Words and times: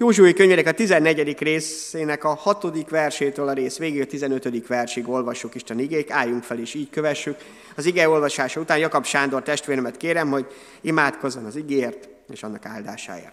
Józsué 0.00 0.32
könyvének 0.32 0.66
a 0.66 0.72
14. 0.72 1.38
részének 1.38 2.24
a 2.24 2.34
6. 2.34 2.88
versétől 2.88 3.48
a 3.48 3.52
rész 3.52 3.78
végéig, 3.78 4.02
a 4.02 4.06
15. 4.06 4.66
versig 4.66 5.08
olvassuk 5.08 5.54
Isten 5.54 5.78
igék, 5.78 6.10
álljunk 6.10 6.42
fel 6.42 6.58
és 6.58 6.74
így 6.74 6.90
kövessük. 6.90 7.36
Az 7.76 7.84
ige 7.84 8.08
olvasása 8.08 8.60
után 8.60 8.78
Jakab 8.78 9.04
Sándor 9.04 9.42
testvéremet 9.42 9.96
kérem, 9.96 10.30
hogy 10.30 10.46
imádkozzon 10.80 11.44
az 11.44 11.56
igéért 11.56 12.08
és 12.30 12.42
annak 12.42 12.66
áldásáért. 12.66 13.32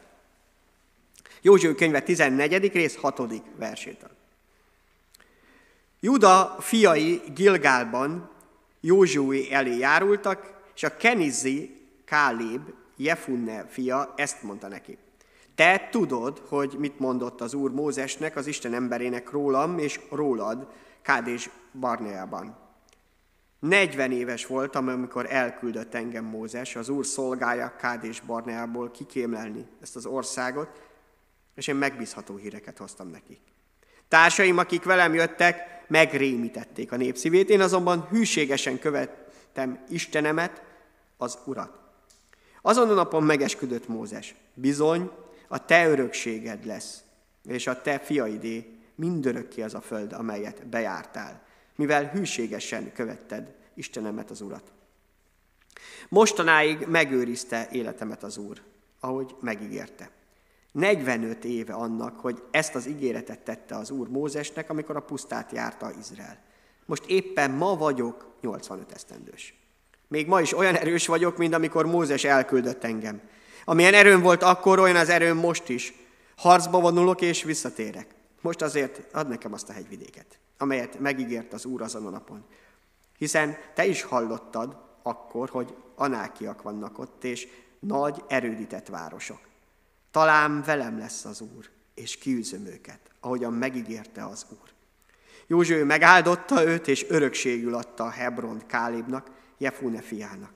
Józsué 1.42 1.76
könyve 1.76 2.00
14. 2.00 2.72
rész 2.74 2.96
6. 2.96 3.22
versétől. 3.56 4.12
Juda 6.00 6.58
fiai 6.60 7.22
Gilgálban 7.36 8.30
Józsué 8.82 9.52
elé 9.52 9.78
járultak, 9.78 10.54
és 10.76 10.84
a 10.84 10.98
Kenizi 10.98 11.76
Kálib, 12.06 12.62
Jefunne 12.98 13.66
fia 13.70 14.14
ezt 14.18 14.44
mondta 14.44 14.68
neki. 14.68 14.98
Te 15.56 15.88
tudod, 15.92 16.42
hogy 16.48 16.76
mit 16.78 17.00
mondott 17.00 17.42
az 17.42 17.54
Úr 17.54 17.72
Mózesnek, 17.72 18.36
az 18.36 18.48
Isten 18.48 18.74
emberének 18.74 19.30
rólam 19.30 19.78
és 19.78 20.00
rólad 20.10 20.68
Kádés 21.02 21.50
Barneában. 21.80 22.58
40 23.60 24.12
éves 24.12 24.46
voltam, 24.46 24.88
amikor 24.88 25.26
elküldött 25.30 25.94
engem 25.94 26.26
Mózes, 26.26 26.76
az 26.76 26.90
Úr 26.90 27.06
szolgája 27.06 27.76
Kádés 27.76 28.22
Barneából 28.22 28.92
kikémlelni 28.92 29.66
ezt 29.82 29.96
az 29.96 30.06
országot, 30.06 30.82
és 31.56 31.68
én 31.68 31.76
megbízható 31.76 32.36
híreket 32.36 32.78
hoztam 32.78 33.08
nekik. 33.08 33.40
Társaim, 34.08 34.58
akik 34.58 34.84
velem 34.84 35.14
jöttek, 35.14 35.84
megrémítették 35.88 36.92
a 36.92 36.98
népszívét, 36.98 37.50
én 37.50 37.62
azonban 37.62 38.08
hűségesen 38.10 38.80
követtem 38.80 39.84
Istenemet, 39.90 40.64
az 41.18 41.38
Urat. 41.46 41.80
Azon 42.62 42.90
a 42.90 42.94
napon 42.94 43.24
megesküdött 43.24 43.88
Mózes, 43.88 44.36
bizony, 44.54 45.12
a 45.48 45.66
te 45.66 45.88
örökséged 45.88 46.66
lesz, 46.66 47.04
és 47.44 47.68
a 47.68 47.82
te 47.82 48.00
fiaidé 48.00 48.76
mindörökké 48.96 49.62
az 49.62 49.74
a 49.74 49.82
föld, 49.82 50.14
amelyet 50.14 50.68
bejártál, 50.68 51.44
mivel 51.76 52.10
hűségesen 52.10 52.94
követted 52.94 53.54
Istenemet 53.74 54.30
az 54.30 54.42
Urat. 54.42 54.72
Mostanáig 56.10 56.86
megőrizte 56.88 57.68
életemet 57.72 58.24
az 58.24 58.38
Úr, 58.38 58.62
ahogy 59.00 59.36
megígérte. 59.42 60.10
45 60.72 61.46
éve 61.46 61.74
annak, 61.74 62.20
hogy 62.20 62.44
ezt 62.52 62.76
az 62.76 62.88
ígéretet 62.88 63.40
tette 63.40 63.76
az 63.76 63.90
Úr 63.90 64.08
Mózesnek, 64.08 64.70
amikor 64.70 64.96
a 64.96 65.02
pusztát 65.02 65.52
járta 65.52 65.92
Izrael. 66.00 66.40
Most 66.86 67.06
éppen 67.06 67.52
ma 67.52 67.76
vagyok 67.76 68.36
85 68.42 68.92
esztendős. 68.92 69.54
Még 70.08 70.28
ma 70.28 70.42
is 70.42 70.58
olyan 70.58 70.76
erős 70.76 71.08
vagyok, 71.08 71.38
mint 71.38 71.54
amikor 71.54 71.86
Mózes 71.86 72.24
elküldött 72.24 72.84
engem. 72.84 73.22
Amilyen 73.66 73.94
erőm 73.94 74.22
volt 74.22 74.44
akkor, 74.44 74.80
olyan 74.80 74.96
az 74.96 75.10
erőm 75.10 75.38
most 75.38 75.70
is. 75.70 75.94
Harcba 76.36 76.80
vonulok 76.80 77.22
és 77.22 77.44
visszatérek. 77.44 78.08
Most 78.42 78.62
azért 78.62 79.14
ad 79.14 79.28
nekem 79.28 79.54
azt 79.54 79.70
a 79.70 79.74
hegyvidéket, 79.74 80.40
amelyet 80.58 81.00
megígért 81.00 81.54
az 81.54 81.66
Úr 81.66 81.82
azon 81.82 82.06
a 82.06 82.10
napon. 82.10 82.46
Hiszen 83.18 83.58
te 83.74 83.86
is 83.86 84.02
hallottad 84.02 84.78
akkor, 85.04 85.50
hogy 85.50 85.76
anákiak 85.96 86.62
vannak 86.62 87.00
ott, 87.00 87.24
és 87.24 87.48
nagy 87.80 88.24
erődített 88.28 88.88
városok. 88.88 89.40
Talán 90.12 90.64
velem 90.66 90.98
lesz 90.98 91.26
az 91.26 91.42
Úr, 91.42 91.70
és 91.94 92.18
kiűzöm 92.18 92.66
őket, 92.66 93.00
ahogyan 93.20 93.54
megígérte 93.54 94.26
az 94.26 94.46
Úr. 94.50 94.70
Józső 95.48 95.84
megáldotta 95.84 96.64
őt, 96.64 96.88
és 96.88 97.06
örökségül 97.10 97.76
adta 97.76 98.10
Hebron 98.10 98.62
Kálébnak, 98.68 99.32
Jefune 99.58 100.02
fiának. 100.02 100.52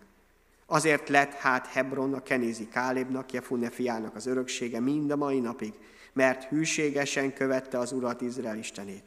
Azért 0.72 1.09
lett 1.09 1.34
hát 1.34 1.67
Hebron 1.67 2.14
a 2.14 2.23
kenézi 2.23 2.67
Kálébnak, 2.67 3.31
Jefune 3.31 3.70
fiának 3.70 4.16
az 4.16 4.25
öröksége 4.25 4.80
mind 4.80 5.11
a 5.11 5.16
mai 5.16 5.39
napig, 5.39 5.73
mert 6.14 6.44
hűségesen 6.44 7.34
követte 7.34 7.78
az 7.78 7.92
Urat 7.92 8.22
Izrael 8.22 8.58
Istenét. 8.58 9.03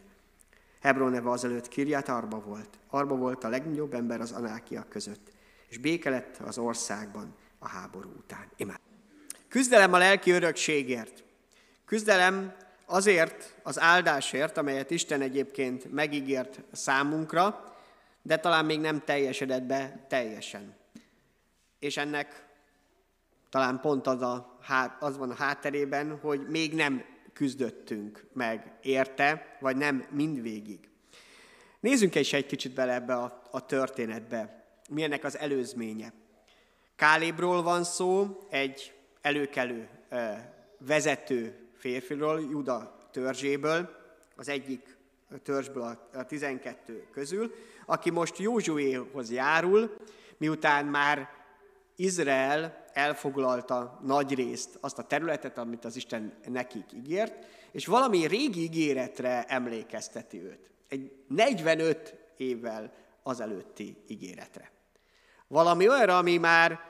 Hebron 0.80 1.10
neve 1.10 1.30
azelőtt 1.30 1.68
Kirját 1.68 2.08
Arba 2.08 2.40
volt. 2.40 2.78
Arba 2.90 3.14
volt 3.14 3.44
a 3.44 3.48
legnagyobb 3.48 3.94
ember 3.94 4.20
az 4.20 4.32
anákiak 4.32 4.88
között, 4.88 5.32
és 5.68 5.78
béke 5.78 6.10
lett 6.10 6.36
az 6.36 6.58
országban 6.58 7.34
a 7.58 7.68
háború 7.68 8.10
után. 8.18 8.46
Imád. 8.56 8.80
Küzdelem 9.48 9.92
a 9.92 9.98
lelki 9.98 10.30
örökségért. 10.30 11.24
Küzdelem 11.84 12.54
azért 12.86 13.54
az 13.62 13.80
áldásért, 13.80 14.56
amelyet 14.56 14.90
Isten 14.90 15.20
egyébként 15.20 15.92
megígért 15.92 16.60
számunkra, 16.72 17.74
de 18.22 18.36
talán 18.38 18.64
még 18.64 18.80
nem 18.80 19.02
teljesedett 19.04 19.62
be 19.62 20.06
teljesen. 20.08 20.80
És 21.82 21.96
ennek 21.96 22.44
talán 23.50 23.80
pont 23.80 24.06
az, 24.06 24.22
a, 24.22 24.58
az 25.00 25.16
van 25.16 25.30
a 25.30 25.34
hátterében, 25.34 26.18
hogy 26.18 26.48
még 26.48 26.74
nem 26.74 27.04
küzdöttünk 27.32 28.26
meg 28.32 28.72
érte, 28.82 29.56
vagy 29.60 29.76
nem 29.76 30.06
mindvégig. 30.10 30.88
Nézzünk 31.80 32.14
is 32.14 32.32
egy 32.32 32.46
kicsit 32.46 32.72
bele 32.72 32.94
ebbe 32.94 33.14
a, 33.14 33.42
a 33.50 33.66
történetbe. 33.66 34.64
Milyennek 34.90 35.24
az 35.24 35.38
előzménye? 35.38 36.12
Kálébról 36.96 37.62
van 37.62 37.84
szó, 37.84 38.38
egy 38.50 38.94
előkelő 39.20 39.88
vezető 40.78 41.68
férfiról, 41.76 42.40
Juda 42.40 42.98
törzséből, 43.10 43.90
az 44.36 44.48
egyik 44.48 44.96
törzsből 45.42 46.08
a 46.12 46.24
12 46.26 47.06
közül, 47.12 47.54
aki 47.86 48.10
most 48.10 48.38
Józsuéhoz 48.38 49.30
járul, 49.30 49.96
miután 50.36 50.86
már 50.86 51.40
Izrael 51.96 52.84
elfoglalta 52.92 54.00
nagy 54.02 54.34
részt 54.34 54.78
azt 54.80 54.98
a 54.98 55.02
területet, 55.02 55.58
amit 55.58 55.84
az 55.84 55.96
Isten 55.96 56.32
nekik 56.46 56.92
ígért, 56.92 57.46
és 57.72 57.86
valami 57.86 58.26
régi 58.26 58.62
ígéretre 58.62 59.44
emlékezteti 59.44 60.42
őt. 60.42 60.70
Egy 60.88 61.12
45 61.28 62.14
évvel 62.36 62.92
azelőtti 63.22 63.96
ígéretre. 64.06 64.70
Valami 65.48 65.88
olyanra, 65.88 66.18
ami 66.18 66.36
már 66.36 66.80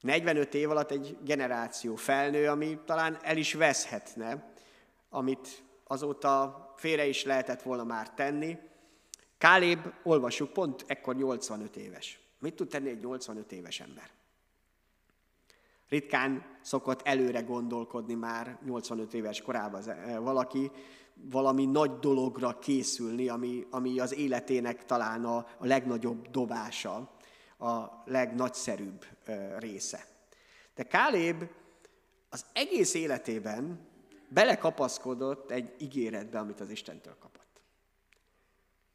45 0.00 0.54
év 0.54 0.70
alatt 0.70 0.90
egy 0.90 1.16
generáció 1.24 1.94
felnő, 1.94 2.48
ami 2.48 2.78
talán 2.84 3.18
el 3.22 3.36
is 3.36 3.54
veszhetne, 3.54 4.52
amit 5.10 5.62
azóta 5.84 6.74
félre 6.76 7.06
is 7.06 7.24
lehetett 7.24 7.62
volna 7.62 7.84
már 7.84 8.10
tenni. 8.10 8.58
Káléb, 9.38 9.92
olvassuk, 10.02 10.52
pont 10.52 10.84
ekkor 10.86 11.16
85 11.16 11.76
éves. 11.76 12.21
Mit 12.42 12.54
tud 12.54 12.68
tenni 12.68 12.88
egy 12.88 13.00
85 13.00 13.52
éves 13.52 13.80
ember? 13.80 14.10
Ritkán 15.88 16.58
szokott 16.62 17.00
előre 17.02 17.40
gondolkodni 17.40 18.14
már 18.14 18.58
85 18.64 19.14
éves 19.14 19.42
korában 19.42 19.82
valaki, 20.20 20.70
valami 21.14 21.66
nagy 21.66 21.98
dologra 21.98 22.58
készülni, 22.58 23.28
ami, 23.28 23.66
ami 23.70 24.00
az 24.00 24.14
életének 24.14 24.84
talán 24.84 25.24
a, 25.24 25.36
a 25.36 25.66
legnagyobb 25.66 26.28
dobása, 26.28 27.10
a 27.58 28.02
legnagyszerűbb 28.04 29.06
része. 29.58 30.06
De 30.74 30.82
Káléb 30.82 31.44
az 32.30 32.44
egész 32.52 32.94
életében 32.94 33.88
belekapaszkodott 34.28 35.50
egy 35.50 35.74
ígéretbe, 35.78 36.38
amit 36.38 36.60
az 36.60 36.70
Istentől 36.70 37.16
kapott. 37.20 37.62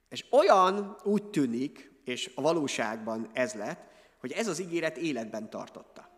És 0.09 0.25
olyan 0.31 0.97
úgy 1.03 1.29
tűnik, 1.29 1.96
és 2.07 2.31
a 2.35 2.41
valóságban 2.41 3.29
ez 3.33 3.53
lett, 3.53 3.79
hogy 4.19 4.31
ez 4.31 4.47
az 4.47 4.59
ígéret 4.59 4.97
életben 4.97 5.49
tartotta. 5.49 6.09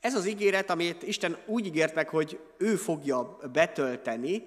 Ez 0.00 0.14
az 0.14 0.26
ígéret, 0.26 0.70
amit 0.70 1.02
Isten 1.02 1.36
úgy 1.46 1.66
ígért 1.66 1.94
meg, 1.94 2.08
hogy 2.08 2.40
ő 2.58 2.76
fogja 2.76 3.38
betölteni, 3.52 4.42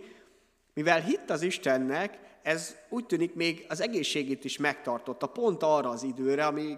mivel 0.73 1.01
hitt 1.01 1.29
az 1.29 1.41
Istennek, 1.41 2.19
ez 2.41 2.75
úgy 2.89 3.05
tűnik 3.05 3.33
még 3.35 3.65
az 3.69 3.81
egészségét 3.81 4.43
is 4.43 4.57
megtartotta, 4.57 5.27
pont 5.27 5.63
arra 5.63 5.89
az 5.89 6.03
időre, 6.03 6.45
amíg 6.45 6.77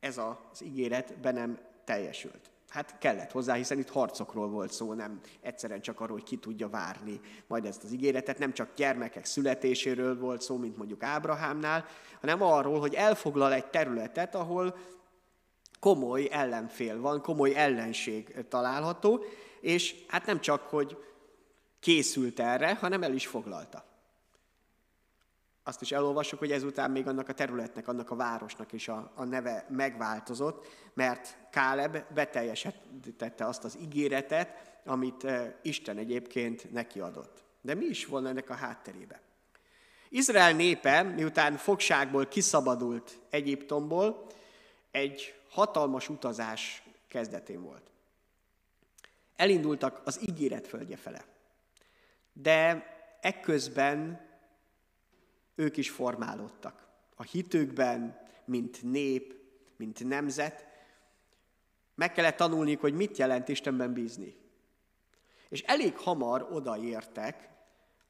ez 0.00 0.18
az 0.18 0.62
ígéret 0.62 1.18
be 1.20 1.30
nem 1.30 1.58
teljesült. 1.84 2.47
Hát 2.68 2.98
kellett 2.98 3.32
hozzá, 3.32 3.54
hiszen 3.54 3.78
itt 3.78 3.88
harcokról 3.88 4.48
volt 4.48 4.72
szó, 4.72 4.92
nem 4.92 5.20
egyszerűen 5.40 5.80
csak 5.80 6.00
arról, 6.00 6.16
hogy 6.16 6.26
ki 6.26 6.36
tudja 6.36 6.68
várni 6.68 7.20
majd 7.46 7.64
ezt 7.64 7.84
az 7.84 7.92
ígéretet, 7.92 8.38
nem 8.38 8.52
csak 8.52 8.74
gyermekek 8.76 9.24
születéséről 9.24 10.18
volt 10.18 10.42
szó, 10.42 10.56
mint 10.56 10.76
mondjuk 10.76 11.02
Ábrahámnál, 11.02 11.84
hanem 12.20 12.42
arról, 12.42 12.80
hogy 12.80 12.94
elfoglal 12.94 13.52
egy 13.52 13.66
területet, 13.66 14.34
ahol 14.34 14.76
komoly 15.80 16.28
ellenfél 16.30 17.00
van, 17.00 17.22
komoly 17.22 17.54
ellenség 17.54 18.44
található, 18.48 19.24
és 19.60 20.04
hát 20.06 20.26
nem 20.26 20.40
csak, 20.40 20.62
hogy 20.62 20.96
készült 21.80 22.40
erre, 22.40 22.74
hanem 22.74 23.02
el 23.02 23.12
is 23.12 23.26
foglalta. 23.26 23.87
Azt 25.68 25.82
is 25.82 25.92
elolvassuk, 25.92 26.38
hogy 26.38 26.52
ezután 26.52 26.90
még 26.90 27.06
annak 27.06 27.28
a 27.28 27.32
területnek, 27.32 27.88
annak 27.88 28.10
a 28.10 28.16
városnak 28.16 28.72
is 28.72 28.88
a, 28.88 29.12
a 29.14 29.24
neve 29.24 29.66
megváltozott, 29.70 30.66
mert 30.94 31.36
Káleb 31.50 31.98
beteljesítette 32.14 33.46
azt 33.46 33.64
az 33.64 33.78
ígéretet, 33.80 34.80
amit 34.84 35.24
eh, 35.24 35.52
Isten 35.62 35.96
egyébként 35.98 36.72
neki 36.72 37.00
adott. 37.00 37.44
De 37.60 37.74
mi 37.74 37.84
is 37.84 38.06
volna 38.06 38.28
ennek 38.28 38.50
a 38.50 38.54
hátterébe? 38.54 39.20
Izrael 40.08 40.52
népe, 40.52 41.02
miután 41.02 41.56
fogságból 41.56 42.26
kiszabadult 42.26 43.20
Egyiptomból, 43.30 44.26
egy 44.90 45.34
hatalmas 45.50 46.08
utazás 46.08 46.82
kezdetén 47.08 47.62
volt. 47.62 47.90
Elindultak 49.36 50.00
az 50.04 50.20
ígéret 50.28 50.66
földje 50.66 50.96
fele. 50.96 51.24
De 52.32 52.86
ekközben 53.20 54.27
ők 55.58 55.76
is 55.76 55.90
formálódtak. 55.90 56.88
A 57.14 57.22
hitükben, 57.22 58.20
mint 58.44 58.82
nép, 58.82 59.34
mint 59.76 60.04
nemzet. 60.04 60.66
Meg 61.94 62.12
kellett 62.12 62.36
tanulni, 62.36 62.74
hogy 62.74 62.94
mit 62.94 63.16
jelent 63.16 63.48
Istenben 63.48 63.92
bízni. 63.92 64.36
És 65.48 65.62
elég 65.62 65.96
hamar 65.96 66.48
odaértek 66.50 67.48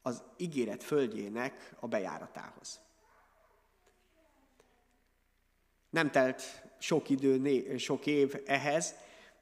az 0.01 0.23
ígéret 0.37 0.83
földjének 0.83 1.75
a 1.79 1.87
bejáratához. 1.87 2.79
Nem 5.89 6.11
telt 6.11 6.43
sok 6.79 7.09
idő, 7.09 7.77
sok 7.77 8.05
év 8.05 8.35
ehhez, 8.45 8.95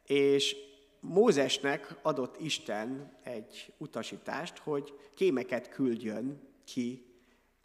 és 0.04 0.56
Mózesnek 1.00 1.96
adott 2.02 2.40
Isten 2.40 3.18
egy 3.24 3.74
utasítást, 3.78 4.58
hogy 4.58 5.00
kémeket 5.14 5.70
küldjön 5.70 6.42
ki 6.64 7.07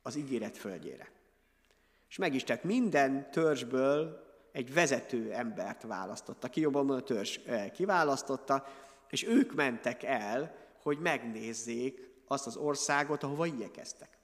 az 0.03 0.17
ígéret 0.17 0.57
földjére. 0.57 1.11
És 2.09 2.17
meg 2.17 2.35
is 2.35 2.45
tett 2.45 2.65
minden 2.65 3.31
törzsből 3.31 4.31
egy 4.53 4.75
vezető 4.75 5.33
embert 5.33 5.83
választotta, 5.83 6.49
ki 6.49 6.61
jobban 6.61 6.91
a 6.91 7.01
törzs 7.01 7.39
eh, 7.47 7.71
kiválasztotta, 7.71 8.67
és 9.09 9.27
ők 9.27 9.55
mentek 9.55 10.03
el, 10.03 10.55
hogy 10.83 10.99
megnézzék 10.99 12.11
azt 12.27 12.47
az 12.47 12.57
országot, 12.57 13.23
ahova 13.23 13.47
igyekeztek. 13.47 14.19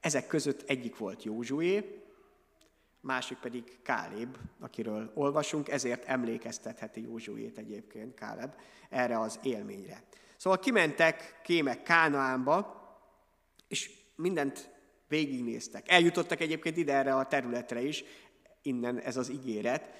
Ezek 0.00 0.26
között 0.26 0.62
egyik 0.62 0.96
volt 0.96 1.22
Józsué, 1.22 2.02
másik 3.00 3.38
pedig 3.38 3.78
Káleb, 3.82 4.36
akiről 4.60 5.12
olvasunk, 5.14 5.68
ezért 5.68 6.04
emlékeztetheti 6.04 7.02
Józsuét 7.02 7.58
egyébként 7.58 8.14
Káleb 8.14 8.54
erre 8.88 9.20
az 9.20 9.38
élményre. 9.42 10.02
Szóval 10.36 10.58
kimentek 10.58 11.40
kémek 11.42 11.82
Kánaánba, 11.82 12.76
és 13.68 13.90
mindent 14.14 14.70
végignéztek. 15.08 15.90
Eljutottak 15.90 16.40
egyébként 16.40 16.76
ide 16.76 16.94
erre 16.94 17.14
a 17.14 17.26
területre 17.26 17.80
is, 17.80 18.04
innen 18.62 18.98
ez 18.98 19.16
az 19.16 19.30
ígéret, 19.30 19.90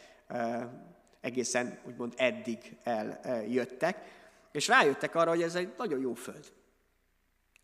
egészen 1.21 1.81
úgymond 1.87 2.15
eddig 2.17 2.77
eljöttek, 2.83 4.17
és 4.53 4.69
rájöttek 4.69 5.15
arra, 5.15 5.31
hogy 5.31 5.43
ez 5.43 5.55
egy 5.55 5.75
nagyon 5.77 6.01
jó 6.01 6.15
föld. 6.15 6.53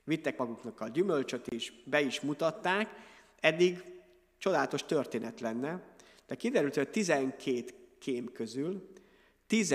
Vittek 0.04 0.38
maguknak 0.38 0.80
a 0.80 0.88
gyümölcsöt 0.88 1.46
is, 1.46 1.72
be 1.84 2.00
is 2.00 2.20
mutatták, 2.20 2.88
eddig 3.40 3.84
csodálatos 4.38 4.84
történet 4.84 5.40
lenne, 5.40 5.82
de 6.26 6.34
kiderült, 6.34 6.74
hogy 6.74 6.86
a 6.86 6.90
12 6.90 7.64
kém 7.98 8.32
közül 8.32 8.88
10 9.46 9.74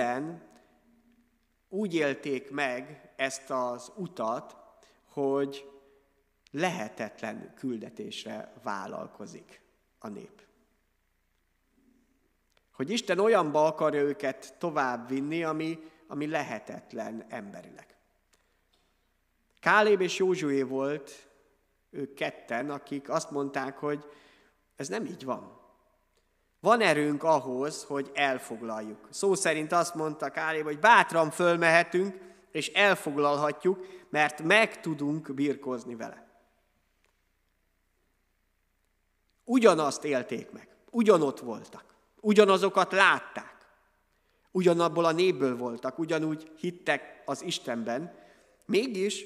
úgy 1.70 1.96
élték 1.96 2.52
meg 2.52 3.12
ezt 3.16 3.50
az 3.50 3.92
utat, 3.96 4.56
hogy 5.06 5.79
lehetetlen 6.52 7.54
küldetésre 7.56 8.54
vállalkozik 8.64 9.62
a 10.00 10.08
nép. 10.08 10.42
Hogy 12.72 12.90
Isten 12.90 13.20
olyanba 13.20 13.66
akarja 13.66 14.02
őket 14.02 14.56
tovább 14.58 15.08
vinni, 15.08 15.44
ami, 15.44 15.80
ami 16.08 16.28
lehetetlen 16.28 17.26
emberileg. 17.30 17.98
Káléb 19.60 20.02
és 20.02 20.18
Józsué 20.18 20.62
volt 20.62 21.28
ők 21.90 22.14
ketten, 22.14 22.70
akik 22.70 23.10
azt 23.10 23.32
mondták, 23.32 23.78
hogy 23.78 24.06
ez 24.76 24.88
nem 24.88 25.06
így 25.06 25.26
van. 25.26 25.58
Van 26.60 26.82
erőnk 26.82 27.24
ahhoz, 27.24 27.84
hogy 27.84 28.12
elfoglaljuk. 28.14 29.08
Szó 29.10 29.36
szerint 29.36 29.72
azt 29.72 29.96
mondta 29.96 30.30
Káléb, 30.30 30.64
hogy 30.64 30.80
bátran 30.80 31.30
fölmehetünk, 31.30 32.18
és 32.52 32.68
elfoglalhatjuk, 32.68 33.86
mert 34.10 34.42
meg 34.42 34.80
tudunk 34.80 35.34
birkozni 35.34 35.96
vele. 35.96 36.29
Ugyanazt 39.50 40.04
élték 40.04 40.52
meg, 40.52 40.68
ugyanott 40.90 41.40
voltak, 41.40 41.84
ugyanazokat 42.22 42.92
látták, 42.92 43.56
ugyanabból 44.52 45.06
a 45.06 45.12
népből 45.12 45.58
voltak, 45.58 46.00
ugyanúgy 46.00 46.52
hittek 46.58 47.22
az 47.26 47.42
Istenben, 47.42 48.16
mégis 48.66 49.26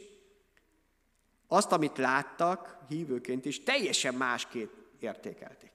azt, 1.47 1.71
amit 1.71 1.97
láttak 1.97 2.77
hívőként 2.89 3.45
is, 3.45 3.63
teljesen 3.63 4.13
másképp 4.13 4.71
értékelték. 4.99 5.71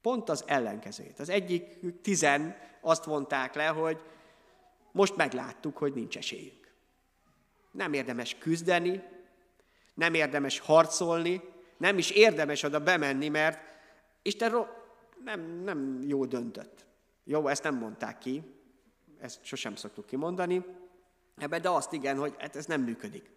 Pont 0.00 0.28
az 0.28 0.44
ellenkezőjét. 0.46 1.18
Az 1.18 1.28
egyik 1.28 1.78
tizen 2.02 2.56
azt 2.80 3.04
vonták 3.04 3.54
le, 3.54 3.66
hogy 3.66 4.00
most 4.90 5.16
megláttuk, 5.16 5.76
hogy 5.76 5.94
nincs 5.94 6.16
esélyünk. 6.16 6.72
Nem 7.70 7.92
érdemes 7.92 8.36
küzdeni, 8.38 9.02
nem 9.94 10.14
érdemes 10.14 10.58
harcolni, 10.58 11.51
nem 11.82 11.98
is 11.98 12.10
érdemes 12.10 12.62
oda 12.62 12.80
bemenni, 12.80 13.28
mert 13.28 13.58
Isten 14.22 14.66
nem, 15.24 15.40
nem 15.40 16.02
jó 16.06 16.24
döntött. 16.24 16.84
Jó, 17.24 17.46
ezt 17.46 17.62
nem 17.62 17.74
mondták 17.74 18.18
ki, 18.18 18.42
ezt 19.20 19.44
sosem 19.44 19.76
szoktuk 19.76 20.06
kimondani, 20.06 20.64
ebbe, 21.36 21.58
de 21.58 21.68
azt 21.68 21.92
igen, 21.92 22.18
hogy 22.18 22.34
hát 22.38 22.56
ez 22.56 22.66
nem 22.66 22.82
működik. 22.82 23.30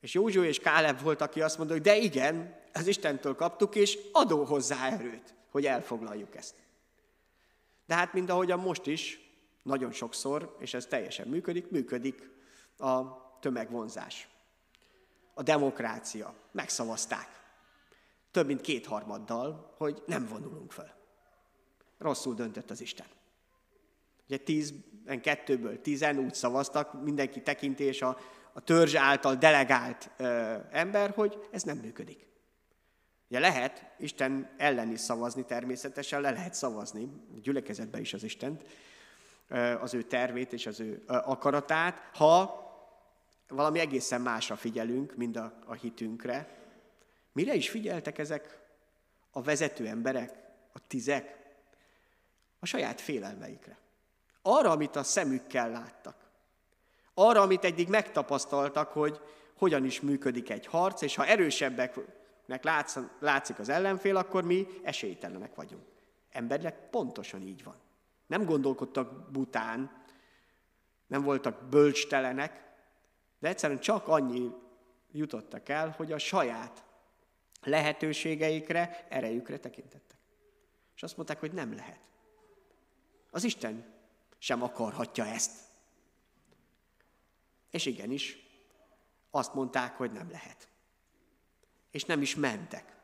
És 0.00 0.14
Józsó 0.14 0.42
és 0.42 0.58
Káleb 0.58 1.00
volt, 1.02 1.20
aki 1.20 1.42
azt 1.42 1.56
mondta, 1.56 1.74
hogy 1.74 1.84
de 1.84 1.96
igen, 1.96 2.60
az 2.72 2.86
Istentől 2.86 3.34
kaptuk, 3.34 3.74
és 3.74 3.98
adó 4.12 4.44
hozzá 4.44 4.90
erőt, 4.90 5.34
hogy 5.50 5.66
elfoglaljuk 5.66 6.36
ezt. 6.36 6.54
De 7.86 7.94
hát 7.94 8.12
mind 8.12 8.30
ahogyan 8.30 8.58
most 8.58 8.86
is, 8.86 9.20
nagyon 9.62 9.92
sokszor, 9.92 10.56
és 10.58 10.74
ez 10.74 10.86
teljesen 10.86 11.28
működik, 11.28 11.70
működik 11.70 12.30
a 12.78 13.00
tömegvonzás. 13.40 14.28
A 15.34 15.42
demokrácia. 15.42 16.34
Megszavazták. 16.52 17.28
Több 18.30 18.46
mint 18.46 18.60
kétharmaddal, 18.60 19.74
hogy 19.76 20.02
nem 20.06 20.26
vonulunk 20.26 20.72
föl. 20.72 20.88
Rosszul 21.98 22.34
döntött 22.34 22.70
az 22.70 22.80
Isten. 22.80 23.06
Ugye 24.26 24.38
tízben, 24.38 25.20
kettőből 25.20 25.80
tizen 25.80 26.18
úgy 26.18 26.34
szavaztak, 26.34 27.02
mindenki 27.02 27.42
tekintés 27.42 28.02
a, 28.02 28.18
a 28.52 28.60
törzs 28.60 28.94
által 28.94 29.34
delegált 29.34 30.10
ö, 30.16 30.56
ember, 30.70 31.10
hogy 31.10 31.48
ez 31.50 31.62
nem 31.62 31.76
működik. 31.76 32.26
Ugye 33.28 33.38
lehet 33.38 33.94
Isten 33.98 34.54
ellen 34.56 34.90
is 34.90 35.00
szavazni 35.00 35.44
természetesen, 35.44 36.20
le 36.20 36.30
lehet 36.30 36.54
szavazni, 36.54 37.08
gyülekezetbe 37.42 38.00
is 38.00 38.14
az 38.14 38.24
Istent, 38.24 38.64
az 39.80 39.94
ő 39.94 40.02
tervét 40.02 40.52
és 40.52 40.66
az 40.66 40.80
ő 40.80 41.02
akaratát, 41.06 42.10
ha 42.12 42.63
valami 43.54 43.78
egészen 43.78 44.20
másra 44.20 44.56
figyelünk, 44.56 45.16
mint 45.16 45.36
a, 45.36 45.58
a 45.66 45.74
hitünkre. 45.74 46.48
Mire 47.32 47.54
is 47.54 47.70
figyeltek 47.70 48.18
ezek 48.18 48.58
a 49.30 49.42
vezető 49.42 49.86
emberek, 49.86 50.30
a 50.72 50.86
tizek? 50.86 51.42
A 52.58 52.66
saját 52.66 53.00
félelmeikre. 53.00 53.78
Arra, 54.42 54.70
amit 54.70 54.96
a 54.96 55.02
szemükkel 55.02 55.70
láttak. 55.70 56.16
Arra, 57.14 57.40
amit 57.40 57.64
eddig 57.64 57.88
megtapasztaltak, 57.88 58.88
hogy 58.88 59.20
hogyan 59.56 59.84
is 59.84 60.00
működik 60.00 60.50
egy 60.50 60.66
harc, 60.66 61.02
és 61.02 61.14
ha 61.14 61.26
erősebbeknek 61.26 62.64
látszik 63.20 63.58
az 63.58 63.68
ellenfél, 63.68 64.16
akkor 64.16 64.44
mi 64.44 64.66
esélytelenek 64.82 65.54
vagyunk. 65.54 65.84
Embernek 66.30 66.90
pontosan 66.90 67.42
így 67.42 67.64
van. 67.64 67.76
Nem 68.26 68.44
gondolkodtak 68.44 69.30
bután, 69.30 70.02
nem 71.06 71.22
voltak 71.22 71.62
bölcstelenek, 71.62 72.73
de 73.44 73.50
egyszerűen 73.50 73.80
csak 73.80 74.08
annyi 74.08 74.50
jutottak 75.12 75.68
el, 75.68 75.90
hogy 75.96 76.12
a 76.12 76.18
saját 76.18 76.84
lehetőségeikre, 77.62 79.06
erejükre 79.08 79.58
tekintettek. 79.58 80.18
És 80.94 81.02
azt 81.02 81.16
mondták, 81.16 81.40
hogy 81.40 81.52
nem 81.52 81.74
lehet. 81.74 81.98
Az 83.30 83.44
Isten 83.44 83.94
sem 84.38 84.62
akarhatja 84.62 85.26
ezt. 85.26 85.50
És 87.70 87.86
igenis, 87.86 88.38
azt 89.30 89.54
mondták, 89.54 89.96
hogy 89.96 90.12
nem 90.12 90.30
lehet. 90.30 90.68
És 91.90 92.04
nem 92.04 92.22
is 92.22 92.34
mentek. 92.34 92.96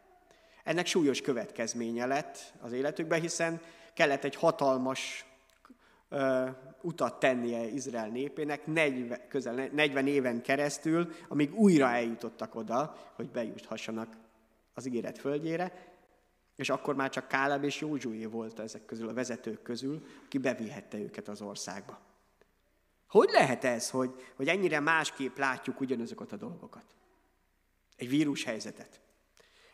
Ennek 0.64 0.86
súlyos 0.86 1.20
következménye 1.20 2.06
lett 2.06 2.52
az 2.60 2.72
életükben, 2.72 3.20
hiszen 3.20 3.60
kellett 3.94 4.24
egy 4.24 4.36
hatalmas 4.36 5.24
ö, 6.10 6.48
utat 6.82 7.18
tennie 7.18 7.66
Izrael 7.66 8.08
népének 8.08 8.66
40, 8.66 9.20
közel 9.28 9.68
40 9.72 10.06
éven 10.06 10.42
keresztül, 10.42 11.12
amíg 11.28 11.54
újra 11.54 11.88
eljutottak 11.88 12.54
oda, 12.54 12.96
hogy 13.14 13.28
bejuthassanak 13.28 14.16
az 14.74 14.86
ígéret 14.86 15.18
földjére, 15.18 15.88
és 16.56 16.70
akkor 16.70 16.94
már 16.94 17.10
csak 17.10 17.28
Káleb 17.28 17.64
és 17.64 17.80
Józsué 17.80 18.24
volt 18.24 18.58
ezek 18.58 18.84
közül, 18.84 19.08
a 19.08 19.12
vezetők 19.12 19.62
közül, 19.62 20.06
aki 20.24 20.38
bevihette 20.38 20.98
őket 20.98 21.28
az 21.28 21.42
országba. 21.42 22.00
Hogy 23.08 23.28
lehet 23.32 23.64
ez, 23.64 23.90
hogy, 23.90 24.14
hogy 24.36 24.48
ennyire 24.48 24.80
másképp 24.80 25.36
látjuk 25.36 25.80
ugyanazokat 25.80 26.32
a 26.32 26.36
dolgokat? 26.36 26.84
Egy 27.96 28.08
vírushelyzetet, 28.08 29.00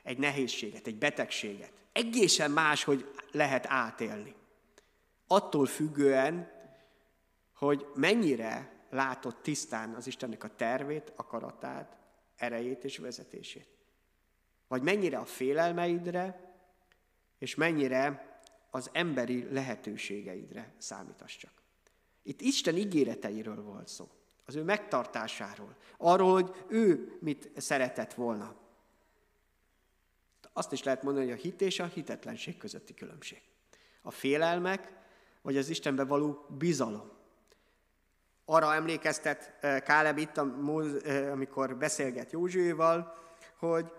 egy 0.02 0.18
nehézséget, 0.18 0.86
egy 0.86 0.98
betegséget. 0.98 1.72
Egészen 1.92 2.50
más, 2.50 2.84
hogy 2.84 3.12
lehet 3.30 3.66
átélni. 3.68 4.34
Attól 5.26 5.66
függően, 5.66 6.50
hogy 7.54 7.86
mennyire 7.94 8.84
látott 8.90 9.42
tisztán 9.42 9.94
az 9.94 10.06
Istennek 10.06 10.44
a 10.44 10.54
tervét, 10.54 11.12
akaratát, 11.16 11.96
erejét 12.36 12.84
és 12.84 12.98
vezetését. 12.98 13.68
Vagy 14.68 14.82
mennyire 14.82 15.18
a 15.18 15.24
félelmeidre, 15.24 16.54
és 17.38 17.54
mennyire 17.54 18.34
az 18.70 18.90
emberi 18.92 19.52
lehetőségeidre 19.52 20.74
számítasz 20.78 21.36
csak. 21.36 21.52
Itt 22.22 22.40
Isten 22.40 22.76
ígéreteiről 22.76 23.62
volt 23.62 23.88
szó, 23.88 24.08
az 24.44 24.54
ő 24.54 24.62
megtartásáról, 24.62 25.76
arról, 25.96 26.32
hogy 26.32 26.64
ő 26.68 27.18
mit 27.20 27.60
szeretett 27.60 28.14
volna. 28.14 28.56
Azt 30.52 30.72
is 30.72 30.82
lehet 30.82 31.02
mondani, 31.02 31.24
hogy 31.24 31.38
a 31.38 31.40
hit 31.40 31.60
és 31.60 31.80
a 31.80 31.86
hitetlenség 31.86 32.56
közötti 32.56 32.94
különbség. 32.94 33.42
A 34.02 34.10
félelmek, 34.10 35.05
vagy 35.46 35.56
az 35.56 35.68
Istenbe 35.68 36.04
való 36.04 36.46
bizalom. 36.58 37.10
Arra 38.44 38.74
emlékeztet 38.74 39.56
eh, 39.60 39.80
Káleb 39.80 40.18
itt, 40.18 40.36
eh, 40.38 41.32
amikor 41.32 41.76
beszélget 41.76 42.32
Józsuéval, 42.32 43.14
hogy 43.58 43.92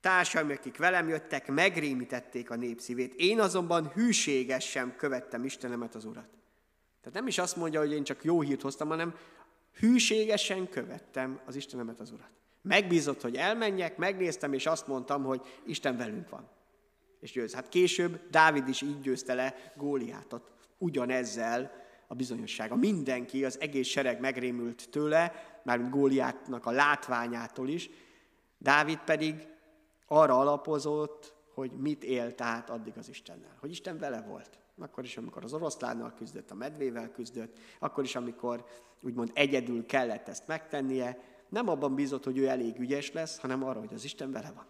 társaim, 0.00 0.50
akik 0.50 0.76
velem 0.78 1.08
jöttek, 1.08 1.48
megrémítették 1.48 2.50
a 2.50 2.56
népszívét. 2.56 3.14
Én 3.14 3.40
azonban 3.40 3.88
hűségesen 3.88 4.96
követtem 4.96 5.44
Istenemet, 5.44 5.94
az 5.94 6.04
Urat. 6.04 6.28
Tehát 7.00 7.18
nem 7.18 7.26
is 7.26 7.38
azt 7.38 7.56
mondja, 7.56 7.80
hogy 7.80 7.92
én 7.92 8.04
csak 8.04 8.24
jó 8.24 8.40
hírt 8.40 8.62
hoztam, 8.62 8.88
hanem 8.88 9.14
hűségesen 9.78 10.68
követtem 10.68 11.40
az 11.46 11.56
Istenemet, 11.56 12.00
az 12.00 12.10
Urat. 12.10 12.30
Megbízott, 12.62 13.20
hogy 13.20 13.36
elmenjek, 13.36 13.96
megnéztem, 13.96 14.52
és 14.52 14.66
azt 14.66 14.86
mondtam, 14.86 15.24
hogy 15.24 15.40
Isten 15.64 15.96
velünk 15.96 16.28
van. 16.28 16.48
És 17.20 17.32
győz. 17.32 17.54
Hát 17.54 17.68
később 17.68 18.20
Dávid 18.30 18.68
is 18.68 18.82
így 18.82 19.00
győzte 19.00 19.34
le 19.34 19.72
Góliátot. 19.76 20.50
Ugyanezzel 20.78 21.72
a 22.06 22.14
bizonyossága. 22.14 22.76
Mindenki, 22.76 23.44
az 23.44 23.60
egész 23.60 23.88
sereg 23.88 24.20
megrémült 24.20 24.88
tőle, 24.90 25.32
mármint 25.62 25.90
Góliátnak 25.90 26.66
a 26.66 26.70
látványától 26.70 27.68
is. 27.68 27.90
Dávid 28.58 28.98
pedig 28.98 29.48
arra 30.06 30.38
alapozott, 30.38 31.34
hogy 31.54 31.70
mit 31.70 32.04
élt 32.04 32.40
át 32.40 32.70
addig 32.70 32.92
az 32.96 33.08
Istennel. 33.08 33.56
Hogy 33.60 33.70
Isten 33.70 33.98
vele 33.98 34.20
volt. 34.20 34.58
Akkor 34.78 35.04
is, 35.04 35.16
amikor 35.16 35.44
az 35.44 35.52
oroszlánnal 35.52 36.14
küzdött, 36.16 36.50
a 36.50 36.54
medvével 36.54 37.10
küzdött, 37.10 37.58
akkor 37.78 38.04
is, 38.04 38.16
amikor 38.16 38.64
úgymond 39.02 39.30
egyedül 39.34 39.86
kellett 39.86 40.28
ezt 40.28 40.46
megtennie, 40.46 41.18
nem 41.48 41.68
abban 41.68 41.94
bízott, 41.94 42.24
hogy 42.24 42.38
ő 42.38 42.48
elég 42.48 42.78
ügyes 42.78 43.12
lesz, 43.12 43.38
hanem 43.38 43.64
arra, 43.64 43.78
hogy 43.78 43.94
az 43.94 44.04
Isten 44.04 44.32
vele 44.32 44.52
van. 44.54 44.66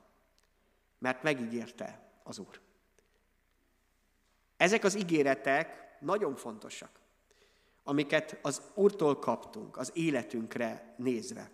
Mert 0.99 1.23
megígérte 1.23 2.10
az 2.31 2.39
Úr. 2.39 2.61
Ezek 4.57 4.85
az 4.85 4.97
ígéretek 4.97 5.97
nagyon 6.01 6.37
fontosak, 6.37 7.01
amiket 7.83 8.39
az 8.43 8.63
Úrtól 8.75 9.19
kaptunk, 9.19 9.77
az 9.77 9.91
életünkre 9.95 10.95
nézve. 10.97 11.51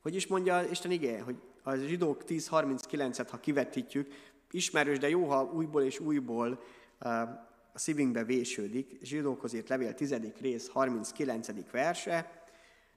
Hogy 0.00 0.14
is 0.14 0.26
mondja 0.26 0.62
Isten 0.62 0.90
igéje, 0.90 1.22
hogy 1.22 1.36
a 1.62 1.74
zsidók 1.74 2.22
10.39-et, 2.26 3.26
ha 3.30 3.40
kivetítjük, 3.40 4.14
ismerős, 4.50 4.98
de 4.98 5.08
jó, 5.08 5.28
ha 5.28 5.44
újból 5.44 5.82
és 5.82 5.98
újból 5.98 6.62
a 6.98 7.78
szívünkbe 7.78 8.24
vésődik. 8.24 8.98
Zsidókhoz 9.02 9.52
írt 9.52 9.68
levél 9.68 9.94
10. 9.94 10.14
rész 10.40 10.68
39. 10.68 11.70
verse, 11.70 12.46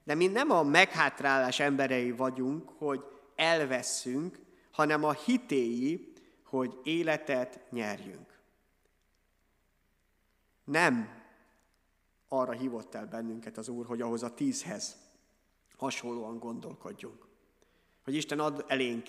de 0.04 0.14
mi 0.14 0.26
nem 0.26 0.50
a 0.50 0.62
meghátrálás 0.62 1.60
emberei 1.60 2.10
vagyunk, 2.10 2.68
hogy 2.68 3.04
elveszünk, 3.36 4.38
hanem 4.70 5.04
a 5.04 5.12
hitéi, 5.12 6.11
hogy 6.52 6.80
életet 6.82 7.60
nyerjünk. 7.70 8.40
Nem 10.64 11.22
arra 12.28 12.52
hívott 12.52 12.94
el 12.94 13.06
bennünket 13.06 13.56
az 13.56 13.68
Úr, 13.68 13.86
hogy 13.86 14.00
ahhoz 14.00 14.22
a 14.22 14.34
tízhez 14.34 14.96
hasonlóan 15.76 16.38
gondolkodjunk. 16.38 17.26
Hogy 18.04 18.14
Isten 18.14 18.38
ad 18.38 18.64
elénk 18.68 19.08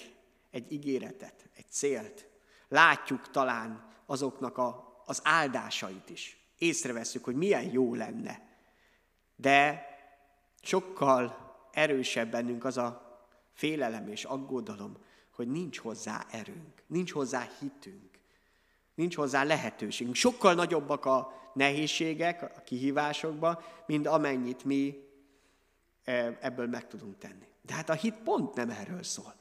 egy 0.51 0.71
ígéretet, 0.71 1.49
egy 1.55 1.69
célt. 1.69 2.27
Látjuk 2.67 3.29
talán 3.29 3.91
azoknak 4.05 4.57
a, 4.57 5.01
az 5.05 5.21
áldásait 5.23 6.09
is. 6.09 6.53
Észreveszünk, 6.57 7.25
hogy 7.25 7.35
milyen 7.35 7.71
jó 7.71 7.95
lenne. 7.95 8.57
De 9.35 9.85
sokkal 10.61 11.51
erősebb 11.71 12.31
bennünk 12.31 12.63
az 12.63 12.77
a 12.77 13.19
félelem 13.53 14.07
és 14.07 14.23
aggódalom, 14.23 14.97
hogy 15.35 15.47
nincs 15.47 15.79
hozzá 15.79 16.25
erőnk, 16.31 16.83
nincs 16.87 17.11
hozzá 17.11 17.47
hitünk, 17.59 18.19
nincs 18.95 19.15
hozzá 19.15 19.43
lehetőségünk. 19.43 20.15
Sokkal 20.15 20.53
nagyobbak 20.53 21.05
a 21.05 21.41
nehézségek, 21.53 22.41
a 22.41 22.61
kihívásokba, 22.61 23.63
mint 23.85 24.07
amennyit 24.07 24.63
mi 24.63 25.07
e, 26.03 26.37
ebből 26.41 26.67
meg 26.67 26.87
tudunk 26.87 27.17
tenni. 27.17 27.47
De 27.61 27.73
hát 27.73 27.89
a 27.89 27.93
hit 27.93 28.15
pont 28.23 28.55
nem 28.55 28.69
erről 28.69 29.03
szól. 29.03 29.35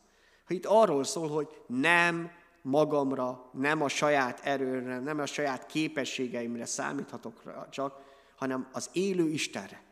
A 0.45 0.53
hit 0.53 0.67
arról 0.67 1.05
szól, 1.05 1.29
hogy 1.29 1.49
nem 1.67 2.31
magamra, 2.63 3.51
nem 3.53 3.83
a 3.83 3.89
saját 3.89 4.41
erőre, 4.41 4.99
nem 4.99 5.19
a 5.19 5.27
saját 5.27 5.67
képességeimre 5.67 6.65
számíthatok 6.65 7.43
csak, 7.71 8.01
hanem 8.37 8.69
az 8.73 8.91
élő 8.93 9.29
Istenre, 9.29 9.83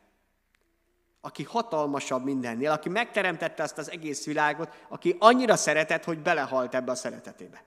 aki 1.21 1.43
hatalmasabb 1.43 2.25
mindennél, 2.25 2.71
aki 2.71 2.89
megteremtette 2.89 3.63
ezt 3.63 3.79
az 3.79 3.91
egész 3.91 4.25
világot, 4.25 4.85
aki 4.89 5.17
annyira 5.19 5.57
szeretett, 5.57 6.05
hogy 6.05 6.19
belehalt 6.19 6.75
ebbe 6.75 6.91
a 6.91 6.95
szeretetébe. 6.95 7.65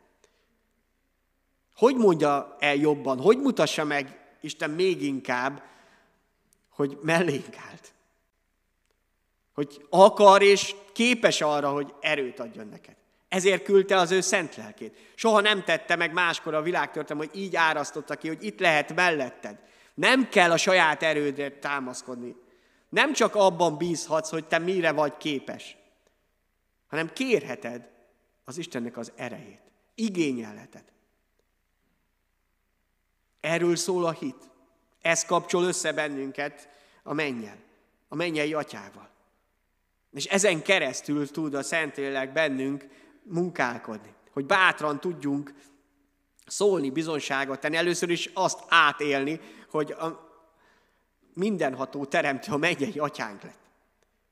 Hogy 1.76 1.96
mondja 1.96 2.56
el 2.60 2.76
jobban, 2.76 3.20
hogy 3.20 3.38
mutassa 3.38 3.84
meg 3.84 4.22
Isten 4.42 4.70
még 4.70 5.02
inkább, 5.02 5.64
hogy 6.70 7.00
mellénk 7.02 7.58
állt? 7.70 7.94
Hogy 9.54 9.86
akar 9.90 10.42
és 10.42 10.76
képes 10.94 11.42
arra, 11.42 11.70
hogy 11.70 11.94
erőt 12.02 12.40
adjon 12.40 12.68
neked. 12.68 12.96
Ezért 13.28 13.64
küldte 13.64 13.98
az 13.98 14.12
ő 14.12 14.22
szent 14.22 14.56
lelkét. 14.56 14.98
Soha 15.16 15.42
nem 15.42 15.64
tette 15.64 15.96
meg 15.96 16.14
máskor 16.14 16.54
a 16.54 16.62
világtörtem, 16.62 17.18
hogy 17.18 17.30
így 17.34 17.56
árasztotta 17.56 18.16
ki, 18.16 18.28
hogy 18.28 18.44
itt 18.44 18.60
lehet 18.60 18.96
melletted. 18.96 19.58
Nem 19.94 20.30
kell 20.30 20.52
a 20.52 20.58
saját 20.58 21.04
erődre 21.04 21.50
támaszkodni. 21.50 22.36
Nem 22.94 23.14
csak 23.14 23.36
abban 23.36 23.78
bízhatsz, 23.78 24.30
hogy 24.30 24.46
te 24.46 24.58
mire 24.58 24.92
vagy 24.92 25.18
képes, 25.18 25.78
hanem 26.88 27.14
kérheted 27.14 27.90
az 28.46 28.58
Istennek 28.58 28.98
az 28.98 29.12
erejét. 29.16 29.62
Igényelheted. 29.96 30.84
Erről 33.40 33.76
szól 33.76 34.06
a 34.06 34.12
hit. 34.12 34.50
Ez 35.02 35.26
kapcsol 35.26 35.64
össze 35.64 35.94
bennünket 35.94 36.70
a 37.04 37.14
mennyel, 37.14 37.58
a 38.08 38.16
mennyei 38.16 38.54
atyával. 38.54 39.10
És 40.12 40.26
ezen 40.26 40.62
keresztül 40.62 41.30
tud 41.30 41.54
a 41.54 41.64
Szentlélek 41.64 42.34
bennünk 42.34 42.88
munkálkodni, 43.24 44.14
hogy 44.32 44.46
bátran 44.46 45.00
tudjunk 45.00 45.54
szólni, 46.46 46.90
bizonságot 46.90 47.60
tenni. 47.60 47.76
Először 47.76 48.10
is 48.10 48.30
azt 48.34 48.64
átélni, 48.68 49.40
hogy 49.70 49.96
mindenható 51.34 52.06
teremtő 52.06 52.52
a 52.52 52.58
mennyei 52.58 52.98
atyánk 52.98 53.42
lett. 53.44 53.62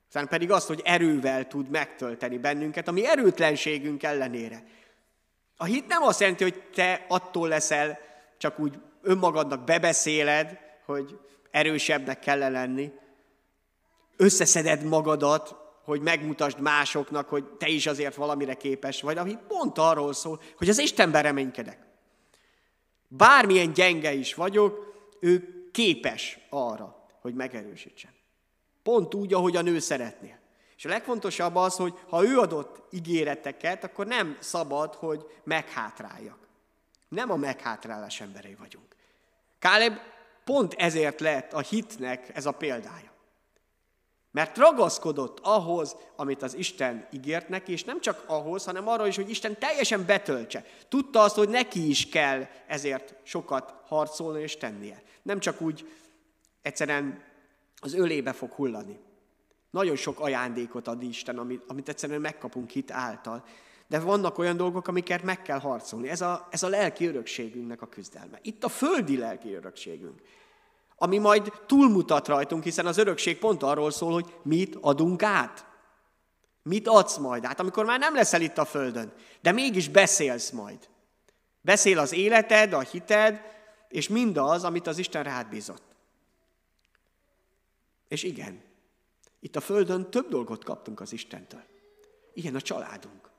Aztán 0.06 0.28
pedig 0.28 0.50
azt, 0.50 0.66
hogy 0.66 0.80
erővel 0.84 1.46
tud 1.46 1.70
megtölteni 1.70 2.38
bennünket, 2.38 2.88
ami 2.88 3.06
erőtlenségünk 3.06 4.02
ellenére. 4.02 4.64
A 5.56 5.64
hit 5.64 5.86
nem 5.86 6.02
azt 6.02 6.20
jelenti, 6.20 6.42
hogy 6.42 6.62
te 6.74 7.04
attól 7.08 7.48
leszel, 7.48 7.98
csak 8.38 8.58
úgy 8.58 8.78
önmagadnak 9.02 9.64
bebeszéled, 9.64 10.58
hogy 10.84 11.18
erősebbnek 11.50 12.18
kell 12.18 12.50
lenni. 12.50 12.92
Összeszeded 14.16 14.82
magadat, 14.82 15.56
hogy 15.84 16.00
megmutasd 16.00 16.60
másoknak, 16.60 17.28
hogy 17.28 17.44
te 17.44 17.68
is 17.68 17.86
azért 17.86 18.14
valamire 18.14 18.54
képes 18.54 19.00
vagy, 19.00 19.18
ami 19.18 19.38
pont 19.48 19.78
arról 19.78 20.12
szól, 20.12 20.40
hogy 20.56 20.68
az 20.68 20.78
Istenben 20.78 21.22
reménykedek. 21.22 21.78
Bármilyen 23.08 23.72
gyenge 23.72 24.12
is 24.12 24.34
vagyok, 24.34 24.94
ő 25.20 25.61
képes 25.72 26.38
arra, 26.50 27.06
hogy 27.20 27.34
megerősítsen. 27.34 28.10
Pont 28.82 29.14
úgy, 29.14 29.34
ahogy 29.34 29.56
a 29.56 29.62
nő 29.62 29.78
szeretnél. 29.78 30.38
És 30.76 30.84
a 30.84 30.88
legfontosabb 30.88 31.56
az, 31.56 31.76
hogy 31.76 31.94
ha 32.08 32.24
ő 32.24 32.38
adott 32.38 32.92
ígéreteket, 32.94 33.84
akkor 33.84 34.06
nem 34.06 34.36
szabad, 34.40 34.94
hogy 34.94 35.26
meghátráljak. 35.44 36.38
Nem 37.08 37.30
a 37.30 37.36
meghátrálás 37.36 38.20
emberei 38.20 38.54
vagyunk. 38.54 38.96
Káleb 39.58 39.98
pont 40.44 40.74
ezért 40.74 41.20
lett 41.20 41.52
a 41.52 41.60
hitnek 41.60 42.30
ez 42.34 42.46
a 42.46 42.52
példája. 42.52 43.11
Mert 44.32 44.58
ragaszkodott 44.58 45.38
ahhoz, 45.42 45.96
amit 46.16 46.42
az 46.42 46.54
Isten 46.54 47.06
ígért 47.12 47.48
neki, 47.48 47.72
és 47.72 47.84
nem 47.84 48.00
csak 48.00 48.24
ahhoz, 48.26 48.64
hanem 48.64 48.88
arra 48.88 49.06
is, 49.06 49.16
hogy 49.16 49.30
Isten 49.30 49.58
teljesen 49.58 50.06
betöltse. 50.06 50.64
Tudta 50.88 51.20
azt, 51.20 51.36
hogy 51.36 51.48
neki 51.48 51.88
is 51.88 52.08
kell 52.08 52.46
ezért 52.66 53.14
sokat 53.22 53.74
harcolni 53.86 54.42
és 54.42 54.56
tennie. 54.56 55.02
Nem 55.22 55.40
csak 55.40 55.60
úgy 55.60 55.88
egyszerűen 56.62 57.22
az 57.80 57.94
ölébe 57.94 58.32
fog 58.32 58.52
hullani. 58.52 58.98
Nagyon 59.70 59.96
sok 59.96 60.20
ajándékot 60.20 60.88
ad 60.88 61.02
Isten, 61.02 61.38
amit, 61.38 61.64
amit 61.66 61.88
egyszerűen 61.88 62.20
megkapunk 62.20 62.70
hit 62.70 62.90
által. 62.90 63.44
De 63.88 64.00
vannak 64.00 64.38
olyan 64.38 64.56
dolgok, 64.56 64.88
amiket 64.88 65.22
meg 65.22 65.42
kell 65.42 65.58
harcolni. 65.58 66.08
Ez 66.08 66.20
a, 66.20 66.48
ez 66.50 66.62
a 66.62 66.68
lelki 66.68 67.06
örökségünknek 67.06 67.82
a 67.82 67.88
küzdelme. 67.88 68.38
Itt 68.42 68.64
a 68.64 68.68
földi 68.68 69.16
lelki 69.16 69.54
örökségünk. 69.54 70.22
Ami 71.02 71.18
majd 71.18 71.52
túlmutat 71.66 72.28
rajtunk, 72.28 72.62
hiszen 72.62 72.86
az 72.86 72.98
örökség 72.98 73.38
pont 73.38 73.62
arról 73.62 73.90
szól, 73.90 74.12
hogy 74.12 74.34
mit 74.42 74.76
adunk 74.80 75.22
át. 75.22 75.66
Mit 76.62 76.88
adsz 76.88 77.16
majd 77.16 77.44
át, 77.44 77.60
amikor 77.60 77.84
már 77.84 77.98
nem 77.98 78.14
leszel 78.14 78.40
itt 78.40 78.58
a 78.58 78.64
földön, 78.64 79.12
de 79.40 79.52
mégis 79.52 79.88
beszélsz 79.88 80.50
majd. 80.50 80.88
Beszél 81.60 81.98
az 81.98 82.12
életed, 82.12 82.72
a 82.72 82.80
hited, 82.80 83.40
és 83.88 84.08
mindaz, 84.08 84.64
amit 84.64 84.86
az 84.86 84.98
Isten 84.98 85.22
rád 85.22 85.48
bízott. 85.48 85.82
És 88.08 88.22
igen, 88.22 88.62
itt 89.40 89.56
a 89.56 89.60
Földön 89.60 90.10
több 90.10 90.28
dolgot 90.28 90.64
kaptunk 90.64 91.00
az 91.00 91.12
Istentől. 91.12 91.64
Ilyen 92.34 92.54
a 92.54 92.60
családunk, 92.60 93.30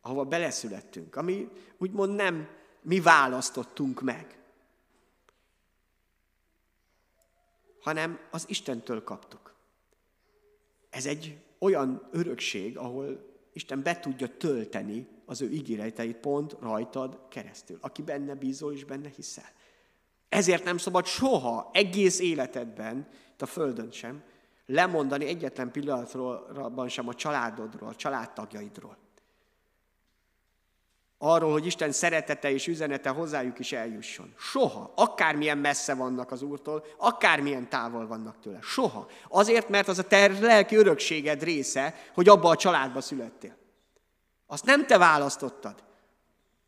ahova 0.00 0.24
beleszülettünk, 0.24 1.16
ami 1.16 1.48
úgymond 1.78 2.14
nem 2.14 2.48
mi 2.82 3.00
választottunk 3.00 4.00
meg, 4.00 4.38
hanem 7.86 8.18
az 8.30 8.44
Istentől 8.48 9.04
kaptuk. 9.04 9.54
Ez 10.90 11.06
egy 11.06 11.38
olyan 11.58 12.08
örökség, 12.12 12.78
ahol 12.78 13.34
Isten 13.52 13.82
be 13.82 14.00
tudja 14.00 14.36
tölteni 14.36 15.08
az 15.26 15.40
ő 15.40 15.50
ígéreteit 15.50 16.16
pont 16.16 16.56
rajtad 16.60 17.20
keresztül, 17.28 17.78
aki 17.80 18.02
benne 18.02 18.34
bízol 18.34 18.72
és 18.72 18.84
benne 18.84 19.08
hiszel. 19.08 19.50
Ezért 20.28 20.64
nem 20.64 20.78
szabad 20.78 21.06
soha, 21.06 21.70
egész 21.72 22.20
életedben, 22.20 23.08
itt 23.32 23.42
a 23.42 23.46
Földön 23.46 23.90
sem, 23.90 24.22
lemondani 24.66 25.26
egyetlen 25.26 25.70
pillanatról 25.70 26.88
sem 26.88 27.08
a 27.08 27.14
családodról, 27.14 27.88
a 27.88 27.94
családtagjaidról. 27.94 28.96
Arról, 31.18 31.52
hogy 31.52 31.66
Isten 31.66 31.92
szeretete 31.92 32.50
és 32.50 32.66
üzenete 32.66 33.08
hozzájuk 33.08 33.58
is 33.58 33.72
eljusson. 33.72 34.34
Soha. 34.38 34.92
Akármilyen 34.94 35.58
messze 35.58 35.94
vannak 35.94 36.30
az 36.30 36.42
Úrtól, 36.42 36.84
akármilyen 36.96 37.68
távol 37.68 38.06
vannak 38.06 38.40
tőle. 38.40 38.58
Soha. 38.62 39.08
Azért, 39.28 39.68
mert 39.68 39.88
az 39.88 39.98
a 39.98 40.06
te 40.06 40.28
lelki 40.40 40.76
örökséged 40.76 41.42
része, 41.42 41.94
hogy 42.14 42.28
abba 42.28 42.48
a 42.48 42.56
családba 42.56 43.00
születtél. 43.00 43.56
Azt 44.46 44.64
nem 44.64 44.86
te 44.86 44.98
választottad. 44.98 45.84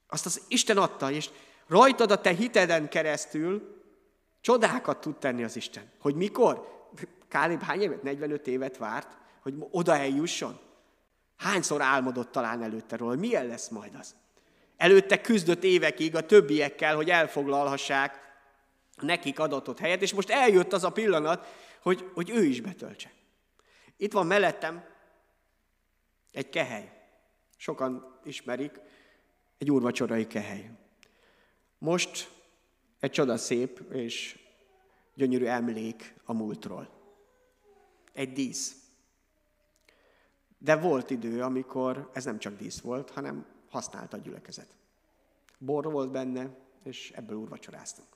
Azt 0.09 0.27
az 0.27 0.43
Isten 0.49 0.77
adta, 0.77 1.11
és 1.11 1.31
rajtad 1.67 2.11
a 2.11 2.21
te 2.21 2.31
hiteden 2.31 2.89
keresztül 2.89 3.83
csodákat 4.41 5.01
tud 5.01 5.17
tenni 5.17 5.45
az 5.45 5.57
Isten. 5.57 5.91
Hogy 6.01 6.15
mikor? 6.15 6.77
Kálib 7.29 7.63
hány 7.63 7.81
évet? 7.81 8.03
45 8.03 8.47
évet 8.47 8.77
várt, 8.77 9.17
hogy 9.43 9.55
oda 9.71 9.97
eljusson? 9.97 10.59
Hányszor 11.37 11.83
álmodott 11.83 12.33
talán 12.33 12.63
előtte 12.63 12.97
róla, 12.97 13.15
milyen 13.15 13.47
lesz 13.47 13.69
majd 13.69 13.95
az? 14.01 14.15
Előtte 14.79 15.21
küzdött 15.21 15.65
évekig 15.65 16.15
a 16.15 16.27
többiekkel, 16.27 16.97
hogy 16.97 17.11
elfoglalhassák 17.11 18.19
nekik 19.01 19.39
adatot 19.39 19.79
helyet, 19.79 20.03
és 20.03 20.15
most 20.15 20.31
eljött 20.31 20.73
az 20.73 20.85
a 20.85 20.93
pillanat, 20.93 21.47
hogy, 21.83 22.11
hogy 22.15 22.31
ő 22.31 22.45
is 22.45 22.61
betöltse. 22.61 23.13
Itt 23.97 24.13
van 24.13 24.27
mellettem 24.27 24.85
egy 26.33 26.49
kehely. 26.49 26.93
Sokan 27.57 28.19
ismerik, 28.25 28.81
egy 29.59 29.71
úrvacsorai 29.71 30.27
kehely. 30.27 30.71
Most 31.79 32.31
egy 33.01 33.11
csodaszép 33.11 33.81
és 33.93 34.39
gyönyörű 35.15 35.45
emlék 35.45 36.15
a 36.25 36.33
múltról. 36.33 36.89
Egy 38.13 38.33
dísz. 38.33 38.77
De 40.59 40.77
volt 40.77 41.11
idő, 41.11 41.43
amikor 41.43 42.11
ez 42.13 42.25
nem 42.25 42.39
csak 42.39 42.57
dísz 42.57 42.81
volt, 42.81 43.11
hanem 43.11 43.58
használta 43.79 44.17
a 44.17 44.21
gyülekezet. 44.21 44.75
Bor 45.59 45.93
volt 45.93 46.11
benne, 46.11 46.57
és 46.83 47.13
ebből 47.15 47.37
úrvacsoráztunk. 47.37 48.09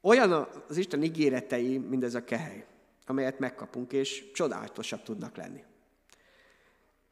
Olyan 0.00 0.32
az 0.68 0.76
Isten 0.76 1.02
ígéretei, 1.02 1.78
mint 1.78 2.04
ez 2.04 2.14
a 2.14 2.24
kehely, 2.24 2.66
amelyet 3.06 3.38
megkapunk, 3.38 3.92
és 3.92 4.30
csodálatosak 4.32 5.02
tudnak 5.02 5.36
lenni. 5.36 5.64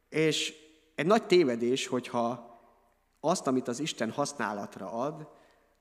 És 0.09 0.55
egy 0.95 1.07
nagy 1.07 1.27
tévedés, 1.27 1.87
hogyha 1.87 2.55
azt, 3.21 3.47
amit 3.47 3.69
az 3.69 3.79
Isten 3.79 4.11
használatra 4.11 4.93
ad, 4.93 5.29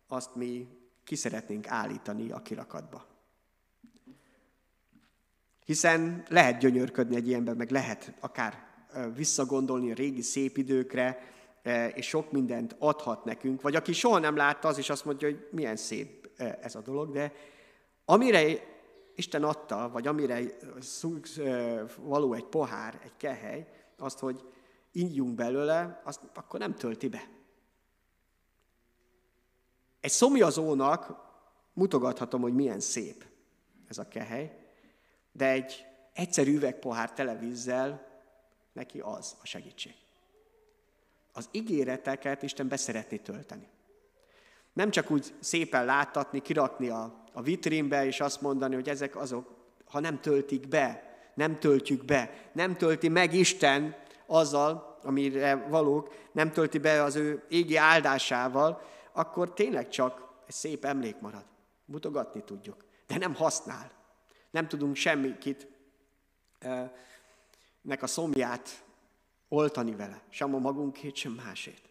azt 0.07 0.35
mi 0.35 0.67
ki 1.03 1.15
szeretnénk 1.15 1.67
állítani 1.67 2.31
a 2.31 2.41
kirakatba. 2.41 3.05
Hiszen 5.65 6.25
lehet 6.27 6.59
gyönyörködni 6.59 7.15
egy 7.15 7.27
ilyenben, 7.27 7.55
meg 7.55 7.71
lehet 7.71 8.13
akár 8.19 8.64
visszagondolni 9.15 9.91
a 9.91 9.95
régi 9.95 10.21
szép 10.21 10.57
időkre, 10.57 11.33
és 11.93 12.07
sok 12.07 12.31
mindent 12.31 12.75
adhat 12.79 13.25
nekünk, 13.25 13.61
vagy 13.61 13.75
aki 13.75 13.93
soha 13.93 14.19
nem 14.19 14.35
látta, 14.35 14.67
az 14.67 14.77
is 14.77 14.89
azt 14.89 15.05
mondja, 15.05 15.27
hogy 15.27 15.47
milyen 15.51 15.75
szép 15.75 16.29
ez 16.61 16.75
a 16.75 16.81
dolog, 16.81 17.11
de 17.11 17.33
amire 18.05 18.73
Isten 19.15 19.43
adta, 19.43 19.89
vagy 19.89 20.07
amire 20.07 20.41
való 21.97 22.33
egy 22.33 22.45
pohár, 22.45 22.99
egy 23.03 23.17
kehely, 23.17 23.67
azt, 23.97 24.19
hogy 24.19 24.43
ígyunk 24.91 25.35
belőle, 25.35 26.01
azt 26.03 26.21
akkor 26.33 26.59
nem 26.59 26.75
tölti 26.75 27.07
be. 27.07 27.29
Egy 29.99 30.11
szomjazónak 30.11 31.23
mutogathatom, 31.73 32.41
hogy 32.41 32.53
milyen 32.53 32.79
szép 32.79 33.25
ez 33.87 33.97
a 33.97 34.07
kehely, 34.07 34.57
de 35.31 35.49
egy 35.49 35.85
egyszerű 36.13 36.55
üvegpohár 36.55 37.13
televízzel 37.13 38.14
neki 38.75 38.99
az 38.99 39.35
a 39.41 39.45
segítség. 39.45 39.95
Az 41.31 41.49
ígéreteket 41.51 42.43
Isten 42.43 42.67
beszeretni 42.67 43.19
tölteni. 43.19 43.67
Nem 44.73 44.89
csak 44.91 45.11
úgy 45.11 45.33
szépen 45.39 45.85
láttatni, 45.85 46.41
kirakni 46.41 46.89
a, 46.89 47.23
a 47.33 47.41
vitrínbe, 47.41 48.05
és 48.05 48.19
azt 48.19 48.41
mondani, 48.41 48.75
hogy 48.75 48.89
ezek 48.89 49.15
azok, 49.15 49.55
ha 49.85 49.99
nem 49.99 50.21
töltik 50.21 50.67
be, 50.67 51.15
nem 51.33 51.59
töltjük 51.59 52.05
be, 52.05 52.49
nem 52.53 52.77
tölti 52.77 53.07
meg 53.07 53.33
Isten 53.33 53.95
azzal, 54.25 54.97
amire 55.03 55.55
valók, 55.55 56.13
nem 56.31 56.51
tölti 56.51 56.77
be 56.77 57.03
az 57.03 57.15
ő 57.15 57.43
égi 57.49 57.75
áldásával, 57.75 58.81
akkor 59.11 59.53
tényleg 59.53 59.89
csak 59.89 60.33
egy 60.47 60.53
szép 60.53 60.85
emlék 60.85 61.19
marad. 61.19 61.45
Mutogatni 61.85 62.43
tudjuk, 62.43 62.85
de 63.07 63.17
nem 63.17 63.35
használ. 63.35 63.91
Nem 64.51 64.67
tudunk 64.67 64.95
semmit 64.95 65.67
nek 67.85 68.03
a 68.03 68.07
szomját 68.07 68.83
oltani 69.47 69.95
vele, 69.95 70.21
sem 70.29 70.55
a 70.55 70.57
magunkét, 70.57 71.15
sem 71.15 71.31
másét. 71.31 71.81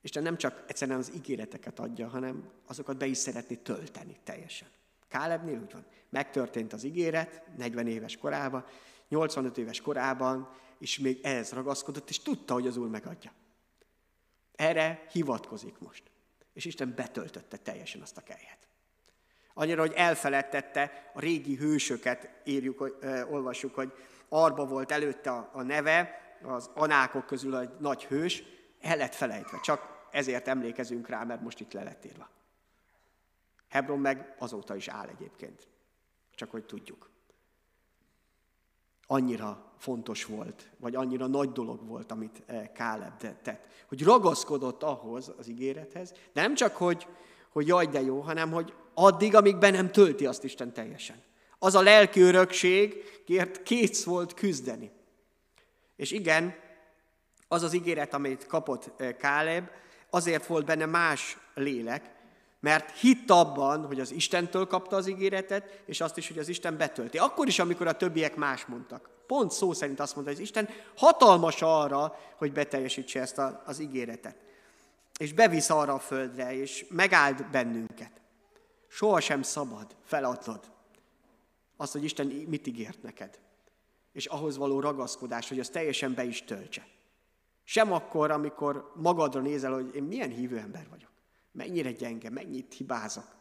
Isten 0.00 0.22
nem 0.22 0.36
csak 0.36 0.64
egyszerűen 0.66 0.98
az 0.98 1.12
ígéreteket 1.14 1.78
adja, 1.78 2.08
hanem 2.08 2.50
azokat 2.66 2.96
be 2.96 3.06
is 3.06 3.18
szeretni 3.18 3.56
tölteni 3.56 4.16
teljesen. 4.24 4.68
Kálebnél 5.08 5.60
úgy 5.60 5.72
van. 5.72 5.84
Megtörtént 6.10 6.72
az 6.72 6.84
ígéret 6.84 7.42
40 7.56 7.86
éves 7.86 8.16
korában, 8.16 8.64
85 9.08 9.58
éves 9.58 9.80
korában, 9.80 10.54
és 10.78 10.98
még 10.98 11.18
ehhez 11.22 11.52
ragaszkodott, 11.52 12.08
és 12.08 12.18
tudta, 12.18 12.54
hogy 12.54 12.66
az 12.66 12.76
Úr 12.76 12.88
megadja. 12.88 13.32
Erre 14.54 15.06
hivatkozik 15.12 15.78
most. 15.78 16.02
És 16.52 16.64
Isten 16.64 16.92
betöltötte 16.96 17.56
teljesen 17.56 18.00
azt 18.00 18.16
a 18.16 18.20
kelyet. 18.20 18.68
Annyira, 19.54 19.80
hogy 19.80 19.92
elfeledtette 19.92 21.10
a 21.14 21.20
régi 21.20 21.56
hősöket, 21.56 22.28
írjuk, 22.44 22.98
olvassuk, 23.30 23.74
hogy 23.74 23.92
Arba 24.34 24.66
volt 24.66 24.90
előtte 24.90 25.30
a, 25.30 25.50
a 25.52 25.62
neve, 25.62 26.10
az 26.42 26.70
anákok 26.74 27.26
közül 27.26 27.56
egy 27.56 27.70
nagy 27.78 28.04
hős, 28.04 28.42
el 28.80 28.96
lett 28.96 29.14
felejtve. 29.14 29.60
Csak 29.60 30.06
ezért 30.10 30.48
emlékezünk 30.48 31.08
rá, 31.08 31.24
mert 31.24 31.40
most 31.40 31.60
itt 31.60 31.72
le 31.72 31.82
lett 31.82 32.04
írva. 32.04 32.28
Hebron 33.68 33.98
meg 33.98 34.34
azóta 34.38 34.76
is 34.76 34.88
áll 34.88 35.08
egyébként. 35.08 35.68
Csak 36.34 36.50
hogy 36.50 36.64
tudjuk 36.64 37.10
annyira 39.06 39.72
fontos 39.78 40.24
volt, 40.24 40.70
vagy 40.76 40.94
annyira 40.94 41.26
nagy 41.26 41.52
dolog 41.52 41.86
volt, 41.86 42.12
amit 42.12 42.42
eh, 42.46 42.68
Káleb 42.74 43.16
tett. 43.16 43.66
Hogy 43.88 44.02
ragaszkodott 44.02 44.82
ahhoz 44.82 45.32
az 45.38 45.48
ígérethez, 45.48 46.12
de 46.32 46.40
nem 46.40 46.54
csak, 46.54 46.76
hogy, 46.76 47.06
hogy 47.48 47.66
jaj, 47.66 47.86
de 47.86 48.00
jó, 48.00 48.20
hanem 48.20 48.52
hogy 48.52 48.74
addig, 48.94 49.34
amíg 49.34 49.58
be 49.58 49.70
nem 49.70 49.90
tölti 49.90 50.26
azt 50.26 50.44
Isten 50.44 50.72
teljesen. 50.72 51.22
Az 51.64 51.74
a 51.74 51.82
lelki 51.82 52.20
örökségért 52.20 53.62
kész 53.62 54.04
volt 54.04 54.34
küzdeni. 54.34 54.90
És 55.96 56.10
igen, 56.10 56.54
az 57.48 57.62
az 57.62 57.72
ígéret, 57.72 58.14
amit 58.14 58.46
kapott 58.46 59.00
eh, 59.00 59.12
Káleb, 59.12 59.70
azért 60.10 60.46
volt 60.46 60.64
benne 60.64 60.86
más 60.86 61.38
lélek, 61.54 62.10
mert 62.60 62.98
hitt 62.98 63.30
abban, 63.30 63.86
hogy 63.86 64.00
az 64.00 64.12
Istentől 64.12 64.66
kapta 64.66 64.96
az 64.96 65.06
ígéretet, 65.06 65.82
és 65.86 66.00
azt 66.00 66.16
is, 66.16 66.28
hogy 66.28 66.38
az 66.38 66.48
Isten 66.48 66.76
betölti. 66.76 67.18
Akkor 67.18 67.46
is, 67.46 67.58
amikor 67.58 67.86
a 67.86 67.96
többiek 67.96 68.36
más 68.36 68.66
mondtak. 68.66 69.10
Pont 69.26 69.50
szó 69.50 69.72
szerint 69.72 70.00
azt 70.00 70.14
mondta, 70.14 70.32
hogy 70.32 70.42
az 70.42 70.48
Isten 70.48 70.68
hatalmas 70.96 71.62
arra, 71.62 72.18
hogy 72.36 72.52
beteljesítse 72.52 73.20
ezt 73.20 73.38
a, 73.38 73.62
az 73.66 73.78
ígéretet. 73.78 74.36
És 75.18 75.32
bevisz 75.32 75.70
arra 75.70 75.94
a 75.94 75.98
földre, 75.98 76.54
és 76.54 76.86
megáld 76.88 77.46
bennünket. 77.50 78.12
Soha 78.88 79.20
sem 79.20 79.42
szabad 79.42 79.86
feladnod 80.04 80.72
azt, 81.82 81.92
hogy 81.92 82.04
Isten 82.04 82.26
mit 82.26 82.66
ígért 82.66 83.02
neked. 83.02 83.40
És 84.12 84.26
ahhoz 84.26 84.56
való 84.56 84.80
ragaszkodás, 84.80 85.48
hogy 85.48 85.60
az 85.60 85.68
teljesen 85.68 86.14
be 86.14 86.24
is 86.24 86.42
töltse. 86.42 86.86
Sem 87.64 87.92
akkor, 87.92 88.30
amikor 88.30 88.92
magadra 88.96 89.40
nézel, 89.40 89.72
hogy 89.72 89.94
én 89.94 90.02
milyen 90.02 90.30
hívő 90.30 90.58
ember 90.58 90.86
vagyok. 90.90 91.10
Mennyire 91.52 91.92
gyenge, 91.92 92.30
mennyit 92.30 92.74
hibázok. 92.74 93.36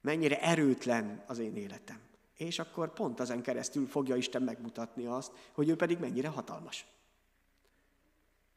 Mennyire 0.00 0.40
erőtlen 0.40 1.24
az 1.26 1.38
én 1.38 1.56
életem. 1.56 2.00
És 2.36 2.58
akkor 2.58 2.92
pont 2.92 3.20
ezen 3.20 3.42
keresztül 3.42 3.86
fogja 3.86 4.16
Isten 4.16 4.42
megmutatni 4.42 5.06
azt, 5.06 5.32
hogy 5.52 5.68
ő 5.68 5.76
pedig 5.76 5.98
mennyire 5.98 6.28
hatalmas. 6.28 6.86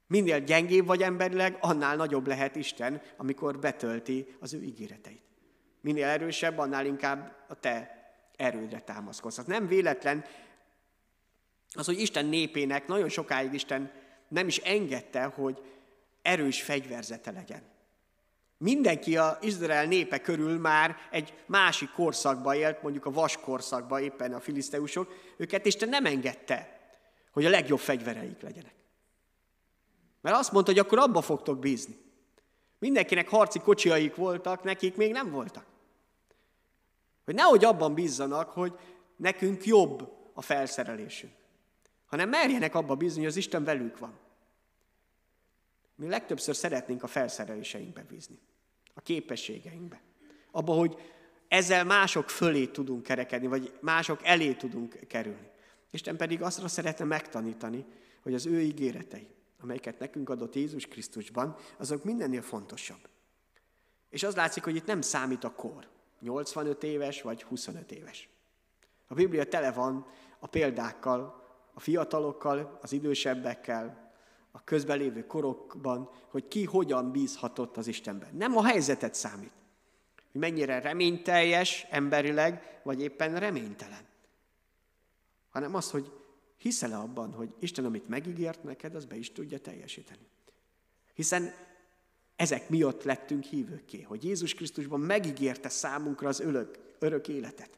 Minél 0.08 0.40
gyengébb 0.40 0.86
vagy 0.86 1.02
emberileg, 1.02 1.58
annál 1.62 1.96
nagyobb 1.96 2.28
lehet 2.28 2.56
Isten, 2.56 3.02
amikor 3.18 3.60
betölti 3.60 4.36
az 4.40 4.54
ő 4.54 4.62
ígéreteit. 4.62 5.22
Minél 5.82 6.06
erősebb, 6.06 6.58
annál 6.58 6.86
inkább 6.86 7.46
a 7.48 7.60
te 7.60 7.97
erődre 8.38 8.80
támaszkodsz. 8.80 9.46
Nem 9.46 9.68
véletlen 9.68 10.26
az, 11.74 11.86
hogy 11.86 12.00
Isten 12.00 12.26
népének 12.26 12.88
nagyon 12.88 13.10
sokáig 13.10 13.54
Isten 13.54 13.92
nem 14.28 14.48
is 14.48 14.58
engedte, 14.58 15.24
hogy 15.24 15.62
erős 16.22 16.62
fegyverzete 16.62 17.32
legyen. 17.32 17.62
Mindenki 18.58 19.18
a 19.18 19.38
Izrael 19.42 19.86
népe 19.86 20.22
körül 20.22 20.60
már 20.60 20.96
egy 21.12 21.34
másik 21.46 21.92
korszakba 21.92 22.56
élt, 22.56 22.82
mondjuk 22.82 23.06
a 23.06 23.12
vaskorszakba 23.12 24.00
éppen 24.00 24.34
a 24.34 24.40
filiszteusok, 24.40 25.14
őket 25.38 25.66
Isten 25.66 25.90
nem 25.90 26.06
engedte, 26.06 26.80
hogy 27.32 27.46
a 27.46 27.50
legjobb 27.50 27.80
fegyvereik 27.80 28.42
legyenek. 28.42 28.74
Mert 30.22 30.38
azt 30.38 30.52
mondta, 30.52 30.72
hogy 30.72 30.80
akkor 30.80 31.00
abba 31.00 31.22
fogtok 31.22 31.60
bízni. 31.60 31.98
Mindenkinek 32.80 33.30
harci 33.30 33.60
kocsiaik 33.60 34.16
voltak, 34.16 34.64
nekik 34.64 34.96
még 34.96 35.12
nem 35.12 35.32
voltak. 35.32 35.66
Hogy 37.28 37.36
nehogy 37.36 37.66
abban 37.66 37.94
bízzanak, 37.94 38.50
hogy 38.50 38.80
nekünk 39.16 39.66
jobb 39.66 40.12
a 40.34 40.42
felszerelésünk, 40.42 41.34
hanem 42.06 42.30
merjenek 42.30 42.76
abba 42.76 42.96
bízni, 42.96 43.20
hogy 43.20 43.28
az 43.28 43.36
Isten 43.36 43.64
velük 43.64 43.98
van. 43.98 44.20
Mi 45.96 46.08
legtöbbször 46.08 46.56
szeretnénk 46.56 47.04
a 47.04 47.08
felszereléseinkbe 47.08 48.04
bízni, 48.04 48.40
a 48.94 49.02
képességeinkbe. 49.02 50.02
Abba, 50.52 50.74
hogy 50.74 50.96
ezzel 51.48 51.84
mások 51.84 52.30
fölé 52.30 52.66
tudunk 52.66 53.04
kerekedni, 53.04 53.48
vagy 53.48 53.78
mások 53.82 54.20
elé 54.24 54.54
tudunk 54.54 55.00
kerülni. 55.08 55.50
Isten 55.92 56.18
pedig 56.18 56.42
azt 56.42 56.68
szeretne 56.68 57.06
megtanítani, 57.06 57.86
hogy 58.22 58.34
az 58.34 58.46
ő 58.46 58.62
ígéretei, 58.62 59.28
amelyeket 59.60 60.00
nekünk 60.00 60.30
adott 60.30 60.56
Jézus 60.56 60.86
Krisztusban, 60.86 61.56
azok 61.78 62.04
mindennél 62.04 62.42
fontosabb. 62.42 63.10
És 64.10 64.24
az 64.24 64.36
látszik, 64.36 64.64
hogy 64.64 64.76
itt 64.76 64.86
nem 64.86 65.02
számít 65.02 65.44
a 65.44 65.54
kor. 65.54 65.96
85 66.20 66.84
éves 66.84 67.22
vagy 67.22 67.44
25 67.44 67.92
éves. 67.92 68.30
A 69.08 69.14
Biblia 69.14 69.48
tele 69.48 69.72
van 69.72 70.06
a 70.40 70.48
példákkal, 70.48 71.46
a 71.74 71.80
fiatalokkal, 71.80 72.80
az 72.82 72.92
idősebbekkel, 72.92 74.12
a 74.52 74.64
közbelévő 74.64 75.26
korokban, 75.26 76.10
hogy 76.28 76.48
ki 76.48 76.64
hogyan 76.64 77.12
bízhatott 77.12 77.78
az 77.78 77.88
Istenben. 77.88 78.36
Nem 78.36 78.58
a 78.58 78.66
helyzetet 78.66 79.16
számít, 79.16 79.52
hogy 80.32 80.42
mennyire 80.42 80.80
reményteljes 80.80 81.86
emberileg, 81.90 82.80
vagy 82.84 83.02
éppen 83.02 83.40
reménytelen, 83.40 84.06
hanem 85.50 85.76
az, 85.76 85.92
hogy 85.92 86.12
hiszel-e 86.58 86.98
abban, 86.98 87.34
hogy 87.34 87.56
Isten, 87.60 87.86
amit 87.86 88.08
megígért 88.08 88.64
neked, 88.64 88.96
az 88.96 89.06
be 89.06 89.16
is 89.16 89.32
tudja 89.32 89.60
teljesíteni. 89.60 90.28
Hiszen 91.14 91.54
ezek 92.38 92.70
miatt 92.70 93.04
lettünk 93.04 93.44
hívőké, 93.44 94.02
hogy 94.02 94.24
Jézus 94.24 94.54
Krisztusban 94.54 95.00
megígérte 95.00 95.70
számunkra 95.70 96.28
az 96.28 96.40
örök, 96.40 96.80
örök 97.00 97.28
életet. 97.28 97.70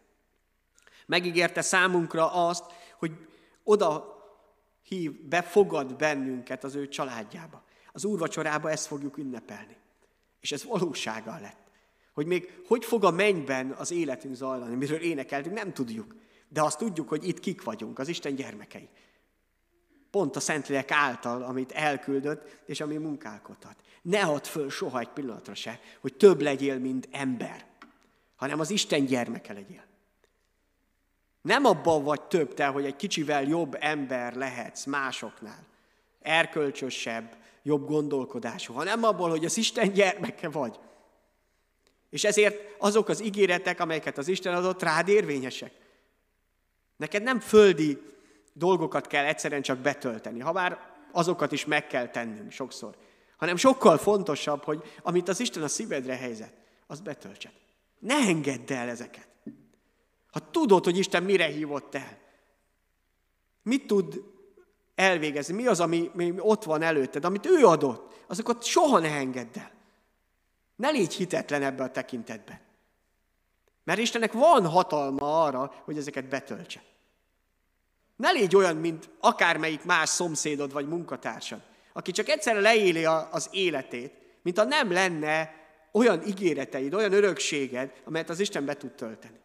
Megígérte 1.06 1.62
számunkra 1.62 2.48
azt, 2.48 2.64
hogy 2.98 3.12
oda 3.64 4.18
hív, 4.82 5.28
befogad 5.28 5.96
bennünket 5.96 6.64
az 6.64 6.76
ő 6.76 6.88
családjába. 6.88 7.64
Az 7.92 8.06
úrvacsorába 8.06 8.70
ezt 8.70 8.86
fogjuk 8.86 9.18
ünnepelni. 9.18 9.78
És 10.40 10.52
ez 10.52 10.64
valósággal 10.64 11.40
lett. 11.40 11.58
Hogy 12.14 12.26
még 12.26 12.62
hogy 12.68 12.86
fog 12.86 13.04
a 13.04 13.12
mennyben 13.12 13.72
az 13.72 13.92
életünk 13.92 14.36
zajlani, 14.36 14.76
miről 14.76 15.00
énekeltünk, 15.02 15.56
nem 15.56 15.74
tudjuk. 15.74 16.16
De 16.48 16.62
azt 16.62 16.78
tudjuk, 16.78 17.10
hogy 17.10 17.28
itt 17.28 17.40
kik 17.40 17.64
vagyunk, 17.64 18.00
az 18.00 18.08
Isten 18.08 18.36
gyermekei. 18.36 18.90
Pont 20.12 20.36
a 20.36 20.40
Szentlélek 20.40 20.92
által, 20.92 21.44
amit 21.44 21.72
elküldött, 21.72 22.60
és 22.66 22.82
ami 22.82 22.98
munkálkodhat. 22.98 23.76
Ne 24.02 24.22
add 24.22 24.44
föl 24.44 24.70
soha 24.70 25.00
egy 25.00 25.10
pillanatra 25.10 25.56
se, 25.56 25.80
hogy 26.00 26.14
több 26.14 26.42
legyél, 26.42 26.80
mint 26.80 27.08
ember, 27.12 27.66
hanem 28.36 28.60
az 28.60 28.70
Isten 28.70 29.06
gyermeke 29.06 29.54
legyél. 29.54 29.84
Nem 31.42 31.66
abban 31.66 32.04
vagy 32.04 32.22
több 32.22 32.54
te, 32.54 32.66
hogy 32.66 32.86
egy 32.86 32.96
kicsivel 32.96 33.44
jobb 33.44 33.78
ember 33.80 34.36
lehetsz 34.36 34.86
másoknál, 34.86 35.66
erkölcsösebb, 36.22 37.38
jobb 37.64 37.88
gondolkodású, 37.88 38.74
hanem 38.74 39.04
abból, 39.04 39.30
hogy 39.30 39.46
az 39.46 39.58
Isten 39.58 39.94
gyermeke 39.94 40.50
vagy. 40.50 40.80
És 42.10 42.24
ezért 42.24 42.76
azok 42.80 43.10
az 43.10 43.24
ígéretek, 43.24 43.80
amelyeket 43.80 44.18
az 44.18 44.28
Isten 44.28 44.56
adott, 44.56 44.82
rád 44.82 45.08
érvényesek. 45.08 45.72
Neked 46.98 47.24
nem 47.24 47.40
földi 47.40 48.02
dolgokat 48.60 49.08
kell 49.08 49.26
egyszerűen 49.26 49.62
csak 49.62 49.78
betölteni, 49.78 50.40
ha 50.40 50.52
már 50.52 50.80
azokat 51.12 51.52
is 51.52 51.66
meg 51.66 51.88
kell 51.88 52.08
tennünk 52.08 52.52
sokszor, 52.52 52.96
hanem 53.38 53.56
sokkal 53.56 53.98
fontosabb, 53.98 54.64
hogy 54.64 54.84
amit 55.02 55.30
az 55.30 55.40
Isten 55.40 55.64
a 55.64 55.68
szívedre 55.68 56.16
helyezett, 56.16 56.58
azt 56.88 57.04
betöltsed. 57.04 57.52
Ne 58.00 58.16
engedd 58.16 58.74
el 58.74 58.90
ezeket. 58.90 59.28
Ha 60.32 60.52
tudod, 60.52 60.84
hogy 60.84 60.98
Isten 60.98 61.24
mire 61.24 61.46
hívott 61.46 61.96
el, 61.96 62.18
mit 63.64 63.88
tud 63.88 64.24
elvégezni, 64.96 65.54
mi 65.54 65.68
az, 65.68 65.80
ami, 65.80 66.10
ami 66.14 66.34
ott 66.38 66.64
van 66.64 66.82
előtted, 66.82 67.26
amit 67.26 67.46
ő 67.46 67.66
adott, 67.66 68.24
azokat 68.28 68.64
soha 68.64 69.00
ne 69.00 69.10
engedd 69.10 69.58
el. 69.58 69.72
Ne 70.76 70.90
légy 70.90 71.14
hitetlen 71.14 71.64
ebbe 71.64 71.84
a 71.84 71.92
tekintetben. 71.92 72.60
Mert 73.84 74.00
Istennek 74.00 74.34
van 74.34 74.68
hatalma 74.68 75.44
arra, 75.44 75.74
hogy 75.84 75.98
ezeket 75.98 76.28
betöltse. 76.28 76.82
Ne 78.20 78.32
légy 78.32 78.56
olyan, 78.56 78.76
mint 78.76 79.10
akármelyik 79.20 79.84
más 79.84 80.10
szomszédod 80.10 80.72
vagy 80.72 80.88
munkatársad, 80.88 81.62
aki 81.94 82.12
csak 82.12 82.30
egyszerre 82.30 82.60
leéli 82.60 83.06
az 83.06 83.50
életét, 83.52 84.14
mint 84.42 84.58
ha 84.58 84.64
nem 84.64 84.92
lenne 84.92 85.54
olyan 85.92 86.28
ígéreteid, 86.28 86.94
olyan 86.94 87.14
örökséged, 87.14 87.94
amelyet 88.06 88.30
az 88.30 88.40
Isten 88.40 88.66
be 88.66 88.78
tud 88.78 88.92
tölteni. 88.92 89.40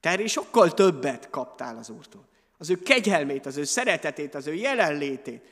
Te 0.00 0.10
erre 0.10 0.26
sokkal 0.26 0.74
többet 0.74 1.30
kaptál 1.30 1.76
az 1.76 1.90
Úrtól. 1.90 2.28
Az 2.58 2.70
ő 2.70 2.82
kegyelmét, 2.82 3.46
az 3.46 3.56
ő 3.56 3.64
szeretetét, 3.64 4.34
az 4.34 4.46
ő 4.46 4.54
jelenlétét, 4.54 5.44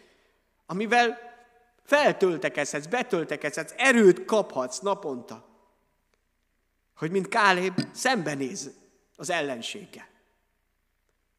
amivel 0.67 1.19
feltöltekezhetsz, 1.85 2.87
betöltekezhetsz, 2.87 3.75
erőt 3.77 4.25
kaphatsz 4.25 4.79
naponta. 4.79 5.49
Hogy 6.97 7.11
mint 7.11 7.29
Kálép 7.29 7.87
szembenéz 7.93 8.71
az 9.17 9.31
ellenséggel. 9.31 10.15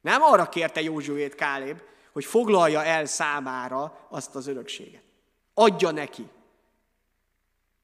Nem 0.02 0.22
arra 0.22 0.50
kérte 0.50 0.82
Józsuét 0.82 1.36
Kálép, 1.36 1.82
hogy 2.12 2.26
foglalja 2.26 2.84
el 2.84 3.06
számára 3.06 4.08
azt 4.10 4.36
az 4.36 4.48
örökséget. 4.48 5.04
Adja 5.54 5.92
neki. 5.92 6.28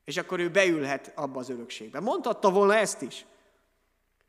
És 0.04 0.18
akkor 0.18 0.40
ő 0.40 0.50
beülhet 0.50 1.12
abba 1.16 1.40
az 1.40 1.50
örökségbe. 1.50 2.00
Mondhatta 2.00 2.50
volna 2.52 2.76
ezt 2.76 3.02
is. 3.02 3.26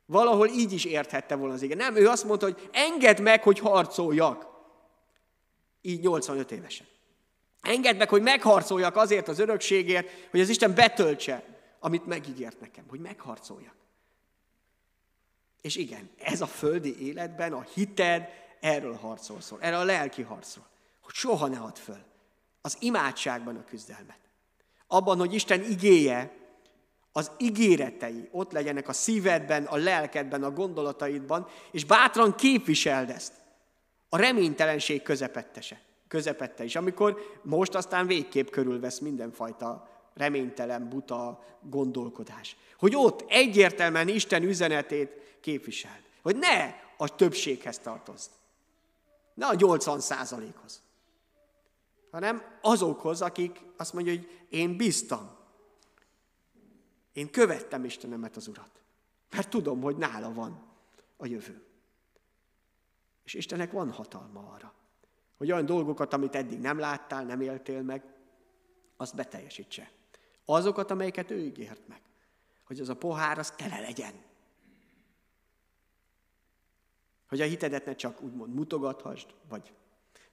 Valahol 0.05 0.47
így 0.47 0.71
is 0.71 0.85
érthette 0.85 1.35
volna 1.35 1.53
az 1.53 1.61
igen. 1.61 1.77
Nem, 1.77 1.95
ő 1.95 2.07
azt 2.07 2.23
mondta, 2.23 2.45
hogy 2.45 2.69
engedd 2.71 3.21
meg, 3.21 3.43
hogy 3.43 3.59
harcoljak. 3.59 4.47
Így 5.81 6.01
85 6.01 6.51
évesen. 6.51 6.87
Engedd 7.61 7.95
meg, 7.95 8.09
hogy 8.09 8.21
megharcoljak 8.21 8.95
azért 8.95 9.27
az 9.27 9.39
örökségért, 9.39 10.09
hogy 10.29 10.39
az 10.39 10.49
Isten 10.49 10.73
betöltse, 10.73 11.43
amit 11.79 12.05
megígért 12.05 12.59
nekem, 12.59 12.85
hogy 12.89 12.99
megharcoljak. 12.99 13.75
És 15.65 15.75
igen, 15.75 16.09
ez 16.17 16.41
a 16.41 16.45
földi 16.45 17.07
életben 17.07 17.53
a 17.53 17.65
hited 17.73 18.27
erről 18.59 18.93
harcol 18.93 19.41
szól, 19.41 19.61
erről 19.61 19.79
a 19.79 19.83
lelki 19.83 20.21
harcol, 20.21 20.63
hogy 21.01 21.13
soha 21.13 21.47
ne 21.47 21.57
add 21.57 21.75
föl. 21.75 22.03
Az 22.61 22.77
imádságban 22.79 23.55
a 23.55 23.63
küzdelmet. 23.63 24.19
Abban, 24.87 25.17
hogy 25.17 25.33
Isten 25.33 25.63
igéje, 25.63 26.31
az 27.11 27.31
ígéretei 27.37 28.29
ott 28.31 28.51
legyenek 28.51 28.87
a 28.87 28.93
szívedben, 28.93 29.63
a 29.65 29.75
lelkedben, 29.75 30.43
a 30.43 30.51
gondolataidban, 30.51 31.47
és 31.71 31.85
bátran 31.85 32.35
képviseld 32.35 33.09
ezt. 33.09 33.33
A 34.09 34.17
reménytelenség 34.17 35.01
közepettese, 35.01 35.81
közepette 36.07 36.63
is, 36.63 36.75
amikor 36.75 37.39
most 37.43 37.75
aztán 37.75 38.07
végképp 38.07 38.49
körülvesz 38.49 38.99
mindenfajta 38.99 39.94
reménytelen, 40.15 40.89
buta 40.89 41.43
gondolkodás. 41.61 42.57
Hogy 42.77 42.95
ott 42.95 43.23
egyértelműen 43.27 44.07
Isten 44.07 44.43
üzenetét 44.43 45.37
képviseld. 45.41 46.01
Hogy 46.21 46.37
ne 46.37 46.75
a 46.97 47.15
többséghez 47.15 47.79
tartozd. 47.79 48.31
Ne 49.33 49.45
a 49.45 49.53
80 49.53 49.99
százalékhoz. 49.99 50.81
Hanem 52.11 52.59
azokhoz, 52.61 53.21
akik 53.21 53.61
azt 53.77 53.93
mondja, 53.93 54.13
hogy 54.13 54.29
én 54.49 54.77
bíztam. 54.77 55.35
Én 57.13 57.31
követtem 57.31 57.85
Istenemet 57.85 58.35
az 58.35 58.47
Urat. 58.47 58.71
Mert 59.31 59.49
tudom, 59.49 59.81
hogy 59.81 59.97
nála 59.97 60.33
van 60.33 60.63
a 61.17 61.25
jövő. 61.25 61.63
És 63.23 63.33
Istennek 63.33 63.71
van 63.71 63.91
hatalma 63.91 64.51
arra, 64.53 64.73
hogy 65.37 65.51
olyan 65.51 65.65
dolgokat, 65.65 66.13
amit 66.13 66.35
eddig 66.35 66.59
nem 66.59 66.79
láttál, 66.79 67.23
nem 67.23 67.41
éltél 67.41 67.81
meg, 67.81 68.03
azt 68.97 69.15
beteljesítse 69.15 69.91
Azokat, 70.45 70.91
amelyeket 70.91 71.31
ő 71.31 71.39
ígért 71.39 71.87
meg. 71.87 72.01
Hogy 72.65 72.79
az 72.79 72.89
a 72.89 72.95
pohár, 72.95 73.37
az 73.37 73.51
tele 73.51 73.79
legyen. 73.79 74.13
Hogy 77.27 77.41
a 77.41 77.45
hitedet 77.45 77.85
ne 77.85 77.95
csak 77.95 78.21
úgymond 78.21 78.53
mutogathasd, 78.53 79.27
vagy 79.49 79.73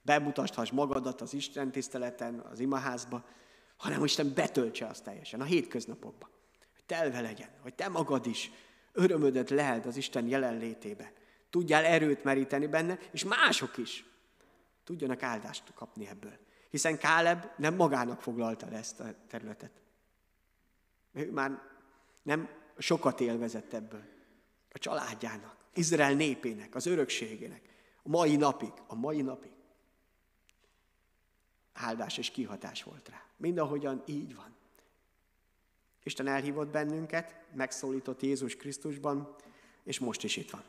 bemutasthasd 0.03 0.73
magadat 0.73 1.21
az 1.21 1.35
Isten 1.35 1.71
tiszteleten, 1.71 2.39
az 2.39 2.61
imaházba, 2.61 3.25
hanem 3.77 4.05
Isten 4.05 4.35
betöltse 4.35 4.87
azt 4.87 5.05
teljesen 5.05 5.41
a 5.41 5.45
hétköznapokban. 5.45 6.31
Hogy 6.75 6.85
telve 6.87 7.21
legyen, 7.21 7.51
hogy 7.61 7.75
te 7.75 7.89
magad 7.89 8.27
is 8.27 8.51
örömödet 8.93 9.51
leheld 9.51 9.87
az 9.87 9.97
Isten 9.97 10.29
jelenlétébe. 10.29 11.13
Tudjál 11.51 11.85
erőt 11.85 12.25
meríteni 12.25 12.67
benne, 12.67 12.99
és 13.11 13.25
mások 13.25 13.77
is 13.77 14.05
tudjanak 14.85 15.23
áldást 15.23 15.73
kapni 15.75 16.09
ebből. 16.09 16.39
Hiszen 16.71 16.99
Káleb 16.99 17.47
nem 17.57 17.75
magának 17.75 18.21
foglalta 18.21 18.69
le 18.71 18.77
ezt 18.77 19.01
a 19.01 19.15
területet. 19.29 19.71
Ő 21.13 21.31
már 21.31 21.63
nem 22.23 22.49
sokat 22.79 23.21
élvezett 23.21 23.73
ebből. 23.73 24.05
A 24.71 24.79
családjának, 24.79 25.57
Izrael 25.75 26.15
népének, 26.15 26.75
az 26.75 26.87
örökségének. 26.87 27.69
A 28.03 28.09
mai 28.09 28.37
napig, 28.37 28.73
a 28.87 28.95
mai 28.95 29.23
napig. 29.23 29.53
Áldás 31.73 32.19
és 32.19 32.31
kihatás 32.31 32.83
volt 32.83 33.09
rá. 33.09 33.25
Mindahogyan 33.37 34.03
így 34.07 34.35
van. 34.35 34.55
Isten 36.03 36.27
elhívott 36.27 36.69
bennünket, 36.69 37.45
megszólított 37.55 38.23
Jézus 38.23 38.57
Krisztusban, 38.57 39.37
és 39.83 39.99
most 39.99 40.25
is 40.25 40.37
itt 40.37 40.51
van. 40.51 40.65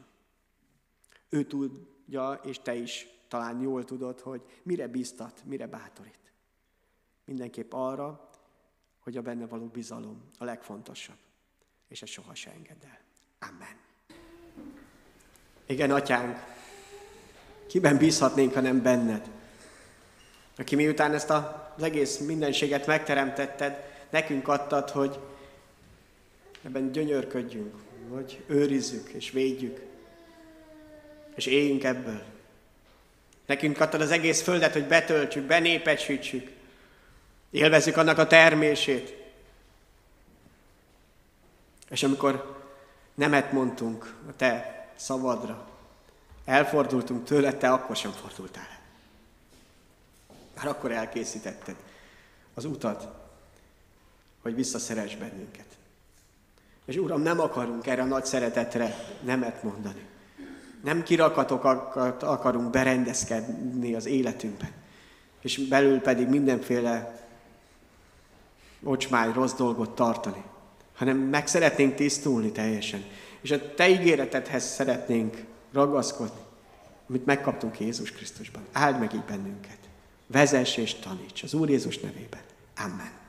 Ő 1.30 1.44
tudja, 1.44 2.40
és 2.44 2.60
te 2.60 2.76
is 2.76 3.08
talán 3.28 3.62
jól 3.62 3.86
tudod, 3.86 4.20
hogy 4.20 4.42
mire 4.64 4.88
biztat, 4.88 5.44
mire 5.46 5.68
bátorít. 5.68 6.34
Mindenképp 7.26 7.74
arra, 7.74 8.30
hogy 9.04 9.18
a 9.18 9.22
benne 9.22 9.46
való 9.46 9.66
bizalom 9.66 10.22
a 10.38 10.44
legfontosabb, 10.44 11.18
és 11.88 12.02
ezt 12.02 12.12
soha 12.12 12.36
se 12.36 12.52
engedd 12.52 12.84
el. 12.84 13.00
Amen. 13.40 13.76
Igen, 15.66 15.92
atyánk, 15.92 16.38
kiben 17.68 17.98
bízhatnénk, 17.98 18.54
ha 18.54 18.60
nem 18.60 18.82
benned? 18.82 19.30
Aki 20.58 20.76
miután 20.76 21.14
ezt 21.14 21.30
az 21.30 21.84
egész 21.84 22.18
mindenséget 22.18 22.86
megteremtetted, 22.86 23.92
nekünk 24.10 24.48
adtad, 24.48 24.90
hogy 24.90 25.20
ebben 26.62 26.92
gyönyörködjünk, 26.92 27.76
hogy 28.10 28.44
őrizzük 28.48 29.10
és 29.10 29.32
védjük, 29.32 29.86
és 31.36 31.46
éljünk 31.46 31.84
ebből. 31.84 32.24
Nekünk 33.46 33.80
adtad 33.80 34.02
az 34.02 34.12
egész 34.12 34.42
földet, 34.42 34.74
hogy 34.74 34.88
betöltsük, 34.88 35.44
benépesítsük, 35.44 36.52
élvezzük 37.54 37.98
annak 37.98 38.18
a 38.18 38.28
termését. 38.28 39.22
És 41.90 42.04
amikor 42.04 42.62
nemet 43.14 43.52
mondtunk 43.52 44.16
a 44.30 44.36
te 44.36 44.88
szavadra, 44.96 45.68
elfordultunk 46.46 47.26
tőle, 47.26 47.54
te 47.54 47.72
akkor 47.72 47.96
sem 47.96 48.12
fordultál 48.12 48.68
el. 48.72 48.82
Már 50.56 50.68
akkor 50.68 50.92
elkészítetted 50.92 51.76
az 52.54 52.66
utat, 52.66 53.08
hogy 54.42 54.56
visszaszeres 54.56 55.16
bennünket. 55.16 55.66
És 56.86 56.96
Uram, 56.96 57.22
nem 57.22 57.40
akarunk 57.40 57.88
erre 57.88 58.02
a 58.02 58.06
nagy 58.06 58.26
szeretetre 58.26 58.96
nemet 59.22 59.64
mondani. 59.64 60.06
Nem 60.84 61.04
kirakatokat 61.04 62.24
akarunk 62.24 62.70
berendezkedni 62.70 63.94
az 63.94 64.06
életünkben. 64.06 64.72
És 65.42 65.58
belül 65.68 66.00
pedig 66.00 66.28
mindenféle 66.28 67.23
ocsmány, 68.84 69.34
rossz 69.34 69.54
dolgot 69.54 69.96
tartani. 69.96 70.44
Hanem 70.96 71.18
meg 71.18 71.48
szeretnénk 71.48 71.96
tisztulni 71.96 72.52
teljesen. 72.52 73.04
És 73.42 73.52
a 73.52 73.74
Te 73.74 73.90
ígéretedhez 73.90 74.64
szeretnénk 74.64 75.46
ragaszkodni, 75.74 76.42
amit 77.10 77.26
megkaptunk 77.26 77.80
Jézus 77.80 78.12
Krisztusban. 78.12 78.64
Áld 78.72 79.00
meg 79.00 79.14
így 79.14 79.24
bennünket. 79.24 79.78
Vezess 80.28 80.78
és 80.78 80.94
taníts 80.94 81.44
az 81.44 81.54
Úr 81.54 81.70
Jézus 81.70 82.00
nevében. 82.00 82.42
Amen. 82.78 83.23